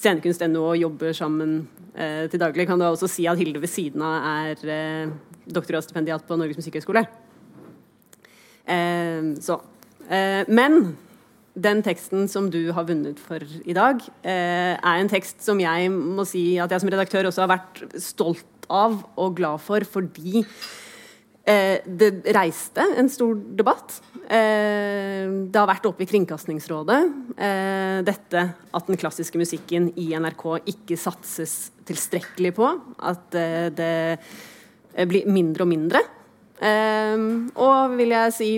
[0.00, 1.58] scenekunst.no og jobber sammen
[1.94, 2.66] eh, til daglig.
[2.68, 5.12] Kan du også si at Hilde ved siden av er eh,
[5.50, 7.04] doktorgradsstipendiat på Norges musikkhøgskole.
[8.64, 9.60] Eh, så.
[10.08, 10.94] Eh, men
[11.60, 15.90] den teksten som du har vunnet for i dag, eh, er en tekst som jeg
[15.90, 20.46] må si at jeg som redaktør også har vært stolt av og glad for, fordi
[21.50, 23.98] eh, det reiste en stor debatt.
[24.30, 27.00] Eh, det har vært oppe i Kringkastingsrådet,
[27.36, 32.70] eh, dette at den klassiske musikken i NRK ikke satses tilstrekkelig på.
[33.02, 36.06] At eh, det eh, blir mindre og mindre.
[36.60, 38.50] Ehm, og vil jeg si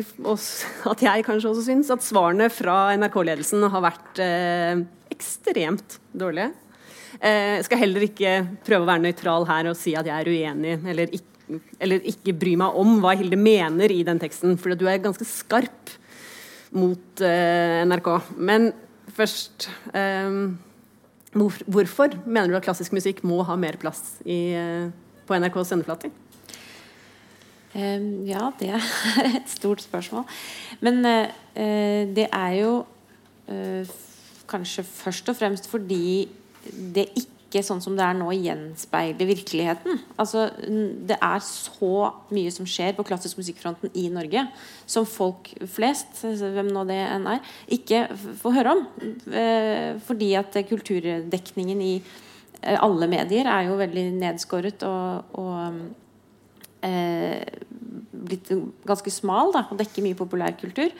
[0.93, 4.83] at jeg kanskje også syns at svarene fra NRK-ledelsen har vært eh,
[5.13, 6.51] ekstremt dårlige.
[7.21, 8.33] Eh, jeg skal heller ikke
[8.67, 11.29] prøve å være nøytral her og si at jeg er uenig eller ikke,
[11.83, 15.27] eller ikke bry meg om hva Hilde mener i den teksten, for du er ganske
[15.29, 15.93] skarp
[16.73, 18.11] mot eh, NRK.
[18.41, 18.71] Men
[19.13, 19.69] først
[21.33, 24.91] hvor, Hvorfor mener du at klassisk musikk må ha mer plass i, eh,
[25.27, 26.13] på NRKs sendeflater?
[27.73, 28.89] Um, ja, det er
[29.39, 30.27] et stort spørsmål.
[30.85, 32.73] Men eh, eh, det er jo
[33.49, 33.95] uh,
[34.49, 36.29] kanskje først og fremst fordi
[36.69, 39.99] det ikke, sånn som det er nå, gjenspeiler virkeligheten.
[40.17, 44.47] Altså, det er så mye som skjer på klassisk musikkfronten i Norge,
[44.89, 47.43] som folk flest, hvem nå det enn er,
[47.77, 48.07] ikke
[48.41, 48.85] får høre om.
[49.29, 57.45] Eh, fordi at kulturdekningen i eh, alle medier er jo veldig nedskåret og, og eh,
[58.23, 58.55] blitt
[58.89, 60.97] ganske smal da, og dekker mye populærkultur.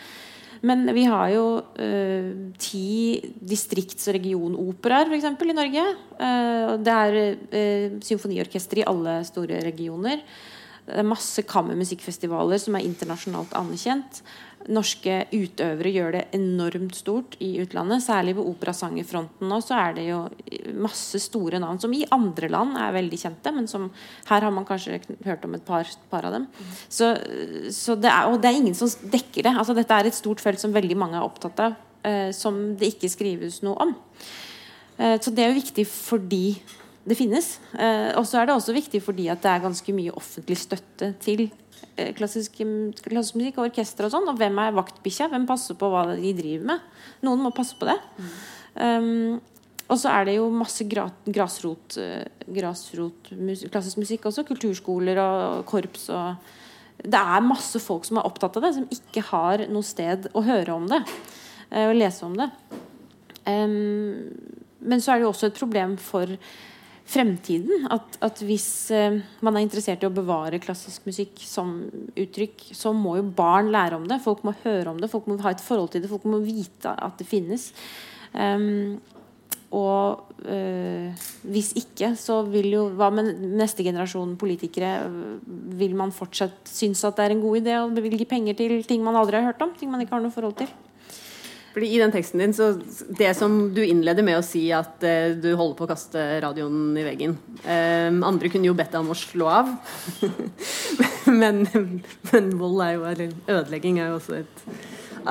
[0.63, 2.31] Men vi har jo eh,
[2.63, 5.87] ti distrikts- og regionoperaer eksempel, i Norge.
[6.23, 7.19] Eh, det er
[7.51, 10.23] eh, symfoniorkester i alle store regioner.
[10.87, 14.23] Det er masse kammermusikkfestivaler som er internasjonalt anerkjent.
[14.71, 18.05] Norske utøvere gjør det enormt stort i utlandet.
[18.05, 20.21] Særlig på operasangerfronten nå så er det jo
[20.83, 23.89] masse store navn som i andre land er veldig kjente, men som
[24.29, 26.47] her har man kanskje hørt om et par, par av dem.
[26.89, 27.15] Så,
[27.75, 29.57] så det er, og det er ingen som dekker det.
[29.57, 32.95] Altså, dette er et stort felt som veldig mange er opptatt av, eh, som det
[32.95, 33.97] ikke skrives noe om.
[34.99, 36.45] Eh, så det er jo viktig fordi
[37.09, 37.57] det finnes.
[37.75, 41.13] Eh, og så er det også viktig fordi at det er ganske mye offentlig støtte
[41.23, 41.49] til
[42.17, 42.61] klassisk,
[43.05, 44.29] klassisk musikk og orkester og sånn.
[44.33, 45.31] Og hvem er vaktbikkja?
[45.33, 46.85] Hvem passer på hva de driver med?
[47.27, 47.99] Noen må passe på det.
[48.75, 49.41] Um,
[49.93, 54.47] og så er det jo masse gra grasrot, eh, grasrot mus klassisk musikk også.
[54.49, 56.59] Kulturskoler og korps og
[57.03, 60.43] Det er masse folk som er opptatt av det, som ikke har noe sted å
[60.47, 61.01] høre om det.
[61.73, 62.49] eh, Og lese om det.
[63.45, 64.31] Um,
[64.81, 66.27] men så er det jo også et problem for
[67.09, 67.87] fremtiden.
[67.93, 71.75] At, at hvis eh, man er interessert i å bevare klassisk musikk som
[72.19, 74.23] uttrykk, så må jo barn lære om det.
[74.25, 76.93] Folk må høre om det, folk må ha et forhold til det, folk må vite
[76.93, 77.71] at det finnes.
[78.33, 79.01] Um,
[79.73, 85.09] og øh, hvis ikke, så vil jo Hva med neste generasjon politikere?
[85.81, 89.05] Vil man fortsatt synes at det er en god idé å bevilge penger til ting
[89.05, 89.73] man aldri har hørt om?
[89.79, 90.69] Ting man ikke har noe forhold til?
[91.73, 92.73] Fordi I den teksten din, så
[93.17, 96.93] det som du innleder med å si at uh, du holder på å kaste radioen
[97.01, 99.71] i veggen um, Andre kunne jo bedt deg om å slå av.
[101.41, 101.65] men,
[102.29, 104.65] men, vold er jo, eller ødelegging er jo også et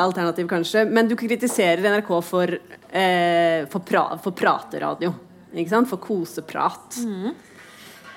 [0.02, 0.86] alternativ, kanskje.
[0.90, 5.14] Men du kritiserer NRK for, uh, for, pra, for prateradio.
[5.52, 5.90] Ikke sant?
[5.92, 7.02] For koseprat.
[7.06, 7.34] Mm.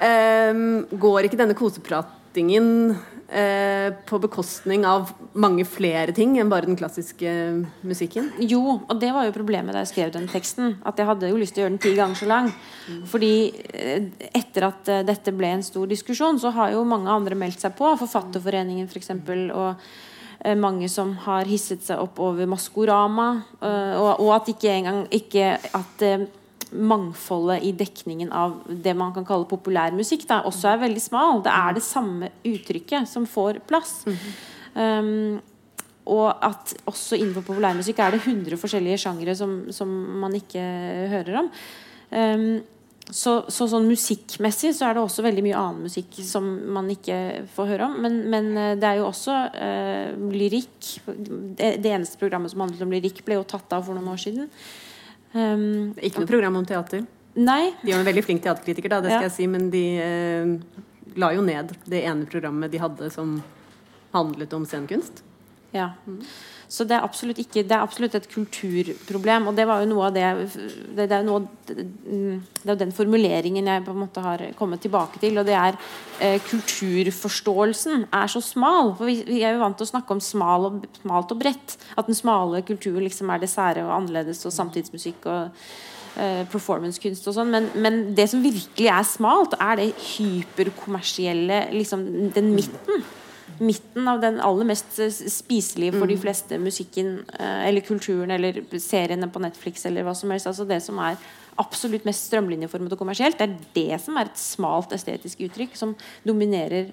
[0.04, 0.62] Um,
[1.00, 2.94] går ikke denne kosepratingen
[3.28, 7.30] eh, på bekostning av mange flere ting enn bare den klassiske
[7.86, 8.30] musikken?
[8.38, 10.76] Jo, og det var jo problemet da jeg skrev den teksten.
[10.86, 12.52] At jeg hadde jo lyst til å gjøre den ti ganger så lang.
[13.10, 13.34] Fordi
[13.72, 17.76] eh, etter at dette ble en stor diskusjon, så har jo mange andre meldt seg
[17.78, 17.94] på.
[18.04, 19.12] Forfatterforeningen f.eks.
[19.24, 19.84] For og
[20.44, 23.28] uh, mange som har hisset seg opp over Maskorama.
[23.64, 26.04] Og, og, at ikke engang ikke at
[26.74, 31.42] mangfoldet i dekningen av det man kan kalle populærmusikk, da, også er veldig smal.
[31.44, 34.04] Det er det samme uttrykket som får plass.
[34.06, 35.00] Mm -hmm.
[35.00, 35.40] um,
[36.04, 39.88] og at også innenfor populærmusikk er det 100 forskjellige sjangere som, som
[40.20, 40.60] man ikke
[41.08, 41.50] hører om.
[42.10, 42.62] Um,
[43.12, 47.44] så, så, sånn musikkmessig så er det også veldig mye annen musikk som man ikke
[47.52, 47.98] får høre om.
[48.00, 50.78] Men, men eh, det er jo også uh, lyrikk.
[51.04, 54.22] Det, det, eneste programmet som handlet om lyrikk, ble jo tatt av for noen år
[54.24, 54.48] siden.
[55.34, 57.04] Um, ikke noe program om teater?
[57.34, 57.74] Nei.
[57.82, 59.30] De er en veldig flink teaterkritiker, da, det skal ja.
[59.30, 60.82] jeg si, men de eh,
[61.18, 63.40] la jo ned det ene programmet de hadde som
[64.14, 65.24] handlet om scenekunst.
[65.74, 65.92] Ja.
[66.06, 66.20] Mm.
[66.74, 69.48] Så det er absolutt ikke Det er absolutt et kulturproblem.
[69.50, 70.26] Og det var jo noe av det
[70.96, 75.22] Det, det er, noe, det jo den formuleringen jeg på en måte har kommet tilbake
[75.22, 75.38] til.
[75.38, 75.78] Og det er
[76.18, 78.94] eh, kulturforståelsen er så smal.
[78.98, 81.78] For vi, vi, er jo vant til å snakke om smal og, smalt og bredt.
[81.94, 85.66] At den smale kulturen liksom er det sære og annerledes og samtidsmusikk og
[86.18, 87.54] eh, performancekunst og sånn.
[87.54, 93.04] Men, men, det som virkelig er smalt, er det hyperkommersielle, liksom den midten
[93.58, 96.22] midten av den aller mest eh, spiselige for de mm.
[96.24, 100.48] fleste musikken eh, eller kulturen eller seriene på Netflix eller hva som helst.
[100.50, 101.18] Altså det som er
[101.60, 105.94] absolutt mest strømlinjeformet og kommersielt, det er det som er et smalt estetisk uttrykk som
[106.26, 106.90] dominerer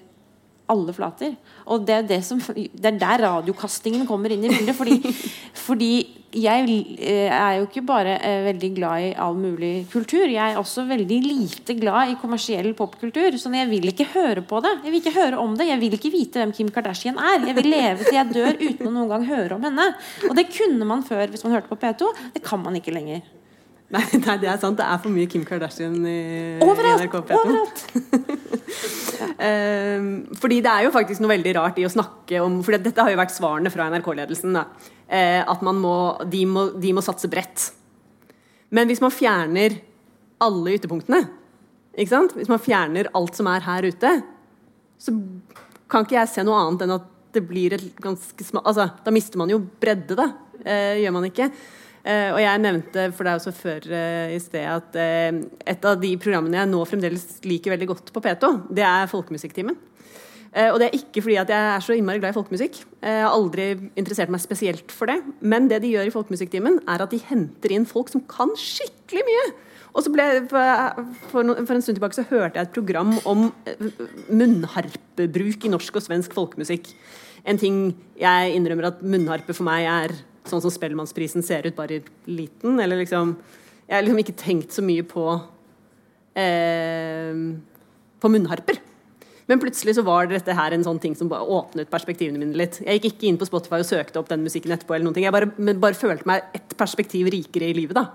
[0.72, 1.36] alle flater.
[1.70, 4.76] Og det er, det som, det er der radiokastingen kommer inn i bildet.
[4.78, 5.14] Fordi,
[5.66, 5.92] fordi
[6.32, 10.24] jeg eh, er jo ikke bare eh, veldig glad i all mulig kultur.
[10.24, 13.36] Jeg er også veldig lite glad i kommersiell popkultur.
[13.40, 14.72] Så jeg vil ikke høre på det.
[14.86, 15.68] Jeg vil ikke høre om det.
[15.68, 17.44] Jeg vil ikke vite hvem Kim Kardashian er.
[17.50, 19.92] Jeg vil leve til jeg dør uten å noen gang høre om henne.
[20.30, 22.10] Og det kunne man før hvis man hørte på P2.
[22.38, 23.22] Det kan man ikke lenger.
[23.92, 24.78] Nei, nei, det er sant.
[24.78, 26.20] Det er for mye Kim Kardashian i,
[26.64, 27.40] overalt, i NRK P2.
[27.42, 27.82] Overalt!
[29.36, 30.08] um,
[30.40, 33.12] fordi det er jo faktisk noe veldig rart i å snakke om For dette har
[33.12, 34.56] jo vært svarene fra NRK-ledelsen.
[34.56, 35.96] Uh, at må,
[36.32, 37.68] de, må, de må satse bredt.
[38.72, 39.76] Men hvis man fjerner
[40.42, 41.26] alle ytterpunktene,
[41.92, 42.32] ikke sant?
[42.38, 44.14] hvis man fjerner alt som er her ute,
[45.02, 45.12] så
[45.92, 49.12] kan ikke jeg se noe annet enn at det blir et ganske smalt altså, Da
[49.12, 50.30] mister man jo bredde, da.
[50.64, 51.52] Uh, gjør man ikke?
[52.02, 55.36] Uh, og jeg nevnte for deg også før uh, i sted at uh,
[55.70, 59.76] et av de programmene jeg nå fremdeles liker veldig godt på P2, det er Folkemusikktimen.
[60.52, 62.74] og det er ikke fordi at jeg er så innmari glad i folkemusikk.
[63.00, 65.22] jeg har aldri interessert meg spesielt for det.
[65.40, 69.22] Men det de gjør i Folkemusikktimen, er at de henter inn folk som kan skikkelig
[69.24, 69.46] mye.
[69.94, 73.46] Og så ble, for, en stund tilbake så hørte jeg et program om
[74.28, 76.92] munnharpebruk i norsk og svensk folkemusikk.
[77.48, 77.80] En ting
[78.20, 80.16] jeg innrømmer at munnharpe for meg er
[80.48, 82.80] sånn som Spellemannsprisen ser ut, bare liten.
[82.80, 83.36] Eller liksom
[83.88, 85.26] Jeg har liksom ikke tenkt så mye på
[86.38, 87.34] eh,
[88.22, 88.78] på munnharper.
[89.50, 92.78] Men plutselig så var dette her en sånn ting som bare åpnet perspektivene mine litt.
[92.84, 94.94] Jeg gikk ikke inn på Spotify og søkte opp den musikken etterpå.
[94.94, 95.26] eller noen ting.
[95.26, 95.50] Jeg bare,
[95.82, 98.06] bare følte meg et perspektiv rikere i livet, da.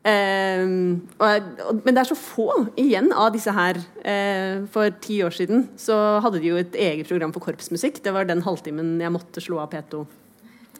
[0.00, 2.46] Um, og, og, men det er så få
[2.80, 3.80] igjen av disse her.
[4.04, 8.00] Uh, for ti år siden så hadde de jo et eget program for korpsmusikk.
[8.04, 10.04] Det var den halvtimen jeg måtte slå av P2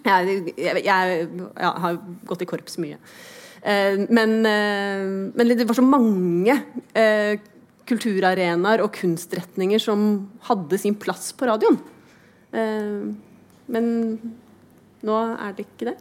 [0.07, 2.99] jeg, jeg, jeg, jeg har gått i korps mye.
[3.61, 6.57] Eh, men, eh, men, det var så mange
[6.97, 7.41] eh,
[7.91, 10.07] kulturarenaer og kunstretninger som
[10.49, 11.81] hadde sin plass på radioen.
[12.57, 13.11] Eh,
[13.71, 13.91] men
[15.07, 15.95] nå er det ikke det.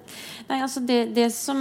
[0.50, 1.60] Nei, altså det, det som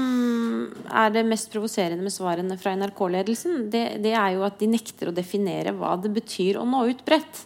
[0.91, 5.11] er det mest provoserende med svarene fra NRK-ledelsen, det, det, er jo at de nekter
[5.11, 7.45] å definere hva det betyr å nå ut bredt.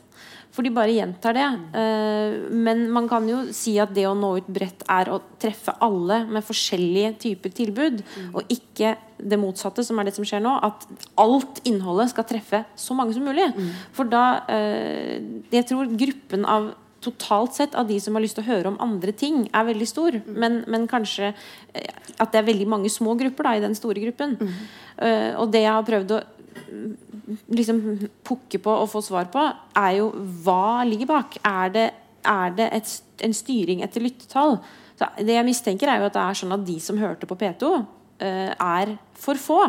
[0.53, 1.47] For de bare gjentar det.
[1.81, 5.73] Eh, men man kan jo si at det å nå ut bredt er å treffe
[5.81, 8.03] alle med forskjellige typer tilbud,
[8.37, 10.53] og ikke det motsatte, som er det som skjer nå.
[10.67, 10.85] At
[11.23, 13.49] alt innholdet skal treffe så mange som mulig.
[13.97, 15.19] For da eh,
[15.53, 16.73] Jeg tror gruppen av
[17.03, 19.89] totalt sett av de som har lyst til å høre om andre ting, er veldig
[19.89, 20.21] stor.
[20.27, 21.89] Men, men kanskje eh,
[22.21, 24.37] at det er veldig mange små grupper da, i den store gruppen.
[25.41, 26.42] Og det jeg har prøvd å mm,
[27.53, 27.83] liksom
[28.27, 29.45] pukke på og få svar på,
[29.79, 30.11] er jo
[30.45, 31.39] hva ligger bak.
[31.47, 31.87] Er det,
[32.29, 32.95] er det et,
[33.27, 34.59] en styring etter lyttetall?
[34.99, 37.39] Så det jeg mistenker, er jo at det er sånn at de som hørte på
[37.39, 37.73] P2,
[38.23, 39.63] eh, er for få.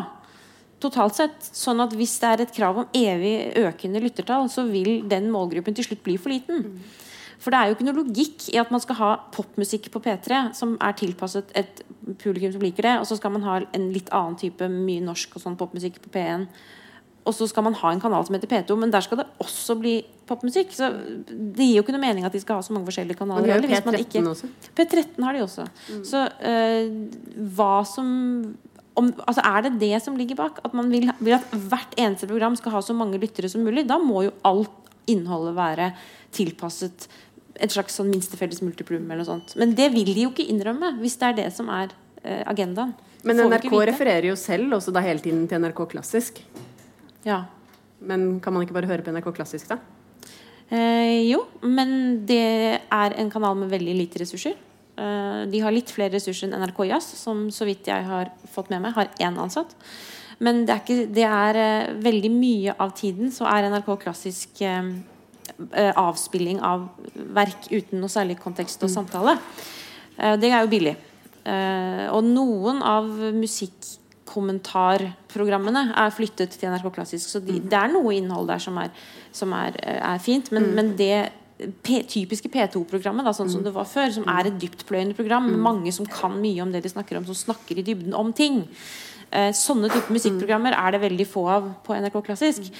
[0.84, 1.48] Totalt sett.
[1.54, 5.76] Sånn at hvis det er et krav om evig økende lyttertall, så vil den målgruppen
[5.76, 6.82] til slutt bli for liten.
[7.44, 10.46] For det er jo ikke noe logikk i at man skal ha popmusikk på P3
[10.56, 11.82] som er tilpasset et
[12.22, 15.36] publikum som liker det, og så skal man ha en litt annen type mye norsk
[15.36, 16.46] og sånn popmusikk på P1.
[17.24, 19.78] Og så skal man ha en kanal som heter P2, men der skal det også
[19.80, 19.94] bli
[20.28, 20.74] popmusikk.
[20.76, 23.22] Så det gir jo ikke noe mening at de skal ha så mange forskjellige Og
[23.22, 23.46] kanaler.
[23.46, 24.50] de har heller, jo P13 ikke- også.
[24.76, 25.66] P13 har de også.
[26.04, 26.84] Så uh,
[27.56, 28.10] hva som
[28.96, 30.60] om, altså Er det det som ligger bak?
[30.64, 33.86] At man vil, vil at hvert eneste program skal ha så mange lyttere som mulig?
[33.88, 34.70] Da må jo alt
[35.10, 35.88] innholdet være
[36.30, 37.08] tilpasset
[37.62, 39.56] et slags sånn minstefelles multiplum eller noe sånt.
[39.56, 41.88] Men det vil de jo ikke innrømme, hvis det er det som er
[42.24, 42.94] uh, agendaen.
[43.24, 46.42] Men NRK refererer jo selv også da hele tiden til NRK Klassisk.
[47.24, 47.44] Ja.
[48.04, 49.78] Men kan man ikke bare høre på NRK Klassisk, da?
[50.72, 54.56] Eh, jo, men det er en kanal med veldig lite ressurser.
[54.96, 58.70] Eh, de har litt flere ressurser enn NRK Jazz, som så vidt jeg har fått
[58.72, 59.74] med meg, har én ansatt.
[60.42, 64.62] Men det er, ikke, det er eh, veldig mye av tiden så er NRK klassisk
[64.66, 64.92] eh,
[65.70, 66.88] eh, avspilling av
[67.36, 69.36] verk uten noe særlig kontekst og samtale.
[70.18, 70.96] Eh, det er jo billig.
[71.44, 73.10] Eh, og noen av
[74.34, 78.90] musikkommentarprogrammene er flyttet til NRK Klassisk, så de, det er noe innhold der som er,
[79.32, 80.50] som er, eh, er fint.
[80.52, 81.30] Men, men det
[81.82, 85.60] P typiske P2-programmet, da, sånn som det var før, som er et dyptpløyende program med
[85.62, 88.64] mange som kan mye om det de snakker om, som snakker i dybden om ting.
[89.30, 92.72] Eh, sånne type musikkprogrammer er det veldig få av på NRK Klassisk.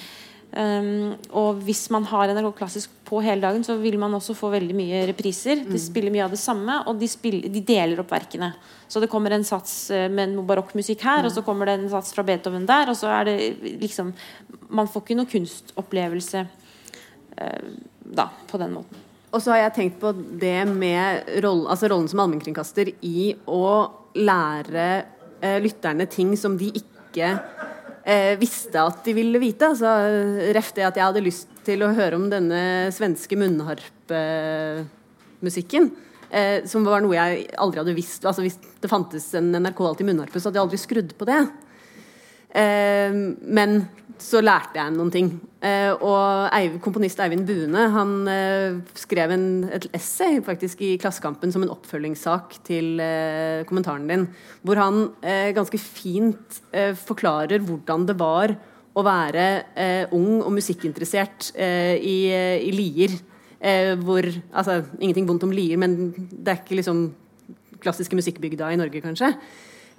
[0.54, 4.52] Um, og hvis man har NRK Klassisk på hele dagen, så vil man også få
[4.52, 5.64] veldig mye repriser.
[5.66, 8.52] De spiller mye av det samme, og de, spiller, de deler opp verkene.
[8.86, 11.90] Så det kommer en sats eh, med noe barokkmusikk her, og så kommer det en
[11.90, 13.36] sats fra Beethoven der, og så er det
[13.82, 14.12] liksom
[14.74, 17.66] Man får ikke noe kunstopplevelse uh,
[18.04, 19.02] da, på den måten.
[19.34, 23.66] Og så har jeg tenkt på det med rollen, altså rollen som allmennkringkaster i å
[24.14, 24.88] lære
[25.42, 27.34] uh, lytterne ting som de ikke
[28.04, 29.66] eh, visste at de ville vite.
[29.72, 29.88] Altså,
[30.56, 32.60] Ref det at jeg hadde lyst til å høre om denne
[32.94, 35.84] svenske munnharpemusikken.
[36.34, 38.24] Eh, som var noe jeg aldri hadde visst.
[38.26, 41.42] Altså Hvis det fantes en NRK Alltid munnharpe, så hadde jeg aldri skrudd på det.
[42.54, 43.70] Eh, men
[44.24, 45.28] så lærte jeg noen ting.
[45.64, 51.64] Eh, og komponist Eivind Buene han eh, skrev en, et essay faktisk i Klassekampen som
[51.64, 54.28] en oppfølgingssak til eh, kommentaren din,
[54.64, 55.02] hvor han
[55.54, 56.60] ganske fint
[57.04, 58.54] forklarer hvordan det var
[58.94, 59.44] å være
[60.14, 63.14] ung og musikkinteressert i, i Lier.
[64.00, 67.06] Hvor Altså, ingenting vondt om Lier, men det er ikke liksom
[67.84, 69.32] klassiske musikkbygda i Norge, kanskje.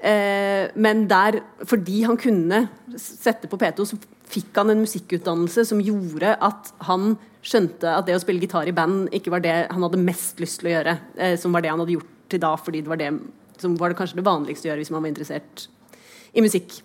[0.06, 2.68] Eh, men der, fordi han kunne
[2.98, 3.98] sette på P2, så
[4.32, 7.16] fikk han en musikkutdannelse som gjorde at han
[7.46, 10.62] skjønte at det å spille gitar i band ikke var det han hadde mest lyst
[10.62, 10.98] til å gjøre.
[11.18, 13.12] Eh, som var det han hadde gjort til da, fordi det var det
[13.62, 15.68] som var det kanskje det vanligste å gjøre hvis man var interessert
[16.36, 16.80] i musikk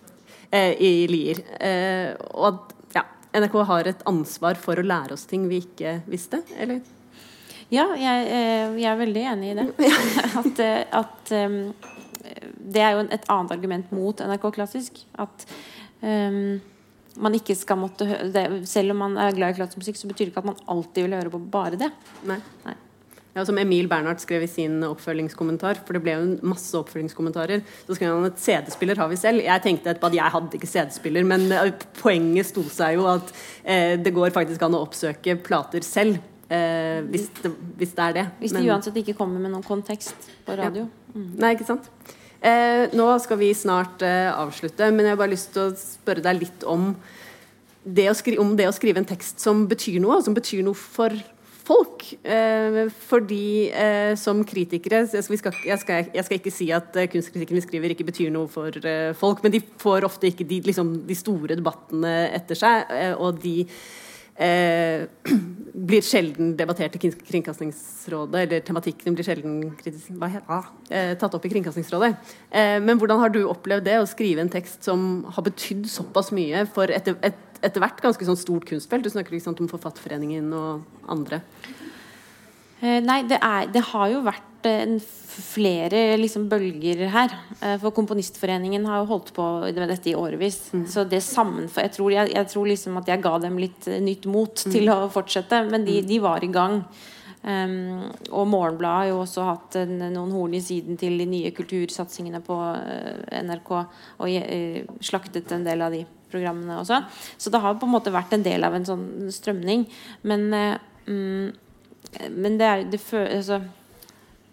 [0.53, 1.41] eh, i Lier.
[1.59, 3.05] Eh, og at ja,
[3.41, 6.81] NRK har et ansvar for å lære oss ting vi ikke visste, eller?
[7.71, 9.67] Ja, jeg, eh, jeg er veldig enig i det.
[10.41, 11.61] at eh, at um,
[12.71, 14.99] det er jo et annet argument mot NRK Klassisk.
[15.19, 15.45] At
[16.03, 16.59] um,
[17.19, 20.27] man ikke skal måtte det, Selv om man er glad i klassisk musikk, så betyr
[20.29, 21.91] det ikke at man alltid vil høre på bare det.
[22.29, 22.39] Nei.
[22.65, 22.77] Nei.
[23.31, 27.95] Ja, som Emil Bernhardt skrev i sin oppfølgingskommentar, for det ble jo masse oppfølgingskommentarer, så
[27.95, 29.39] skrev han at CD-spiller har vi selv.
[29.45, 33.31] Jeg tenkte etterpå at jeg hadde ikke CD-spiller, men eh, poenget sto seg jo at
[33.63, 36.19] eh, det går faktisk an å oppsøke plater selv.
[36.51, 38.25] Eh, hvis, det, hvis det er det.
[38.41, 40.89] Hvis Men- de uansett ikke kommer med noen kontekst på radio.
[41.15, 41.87] Nei, ikke sant.
[42.41, 46.23] Eh, nå skal vi snart eh, avslutte, men jeg har bare lyst til å spørre
[46.25, 46.95] deg litt om
[47.81, 51.13] det om det å skrive en tekst som betyr noe, som betyr noe for
[51.61, 52.05] folk.
[52.25, 57.09] Eh, fordi eh, som kritikere jeg skal, jeg, skal, jeg skal ikke si at eh,
[57.13, 60.61] kunstkritikken vi skriver, ikke betyr noe for eh, folk, men de får ofte ikke de,
[60.65, 62.89] liksom, de store debattene etter seg,
[63.21, 63.59] og de
[64.41, 65.05] eh,
[65.91, 71.45] blir sjelden debattert i Kring- Kringkastingsrådet, eller tematikken blir sjelden heter, ah, eh, tatt opp
[71.47, 72.11] i Kringkastingsrådet.
[72.49, 76.33] Eh, men hvordan har du opplevd det, å skrive en tekst som har betydd såpass
[76.35, 79.05] mye for et, et etter hvert ganske sånn stort kunstfelt.
[79.05, 81.41] Du snakker sant, om Forfatterforeningen og andre.
[82.81, 84.95] Eh, nei, det, er, det, har jo vært eh,
[85.31, 87.37] flere liksom, bølger her.
[87.59, 90.63] Eh, for Komponistforeningen har jo holdt på med dette i årevis.
[90.73, 90.87] Mm.
[90.89, 94.25] Så det sammenfor, jeg tror, jeg, jeg tror liksom at jeg ga dem litt nytt
[94.25, 94.73] mot mm.
[94.73, 96.09] til å fortsette, men de, mm.
[96.09, 96.81] de var i gang.
[97.41, 101.49] Um, og Morgenbladet har jo også hatt en, noen horn i siden til de nye
[101.57, 103.71] kultursatsingene på uh, NRK.
[104.21, 107.01] Og uh, slaktet en del av de programmene også.
[107.41, 109.87] Så det har på en måte vært en del av en sånn strømning.
[110.29, 111.49] Men, uh, um,
[112.29, 113.61] men det, er, det, føl, altså,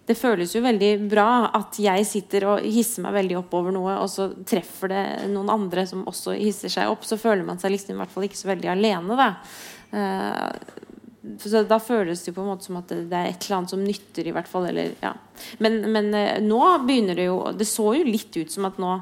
[0.07, 1.29] det, føles jo veldig bra
[1.59, 5.51] at jeg sitter og hisser meg veldig opp over noe, og så treffer det noen
[5.53, 7.03] andre som også hisser seg opp.
[7.07, 9.19] Så føler man seg liksom i hvert fall ikke så veldig alene.
[9.19, 9.31] da
[11.39, 13.73] så da føles det jo på en måte som at det, er et eller annet
[13.73, 14.69] som nytter, i hvert fall.
[14.69, 15.13] Eller, ja.
[15.63, 18.93] men, men, eh, nå begynner det jo Det så jo litt ut som at nå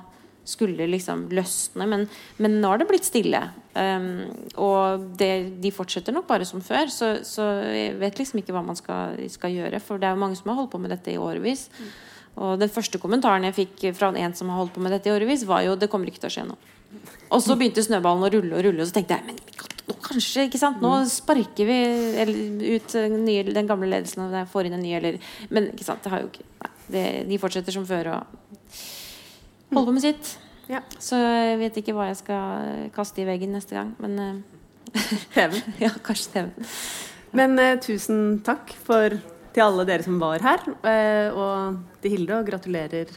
[0.47, 2.05] skulle liksom løsne, men,
[2.41, 3.41] men nå har det blitt stille.
[3.77, 4.27] Um,
[4.63, 5.31] og det,
[5.61, 9.19] de fortsetter nok bare som før, så, så, jeg vet liksom ikke hva man skal,
[9.31, 9.81] skal, gjøre.
[9.83, 11.67] For det er jo mange som har holdt på med dette i årevis.
[11.77, 11.91] Mm.
[12.47, 15.15] Og den første kommentaren jeg fikk fra en som har holdt på med dette i
[15.15, 16.75] årevis, var jo 'det kommer ikke til å skje noe'.
[17.31, 19.39] Og så begynte snøballen å rulle og rulle, og så tenkte jeg men
[19.87, 20.81] nå kanskje, ikke sant?
[20.83, 21.77] Nå sparker vi
[22.75, 25.19] ut den gamle ledelsen og får inn en ny, eller
[25.49, 28.41] Men ikke sant, det har jo ikke nei, det, De fortsetter som før og
[29.73, 30.33] holder på med sitt.
[30.67, 30.81] Ja.
[30.99, 34.95] Så jeg vet ikke hva jeg skal kaste i veggen neste gang, men eh,
[35.35, 35.61] TV.
[35.83, 36.73] ja, kanskje TV.
[37.37, 39.17] Men uh, tusen takk for,
[39.55, 43.11] til alle dere som var her, uh, og til Hilde, og gratulerer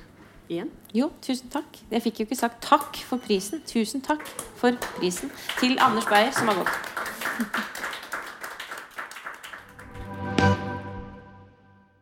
[0.51, 0.71] igjen.
[0.95, 1.79] Jo, tusen takk.
[1.93, 3.63] Jeg fikk jo ikke sagt takk for prisen.
[3.67, 4.27] Tusen takk
[4.59, 5.31] for prisen
[5.61, 8.00] til Anders Beyer, som har gått.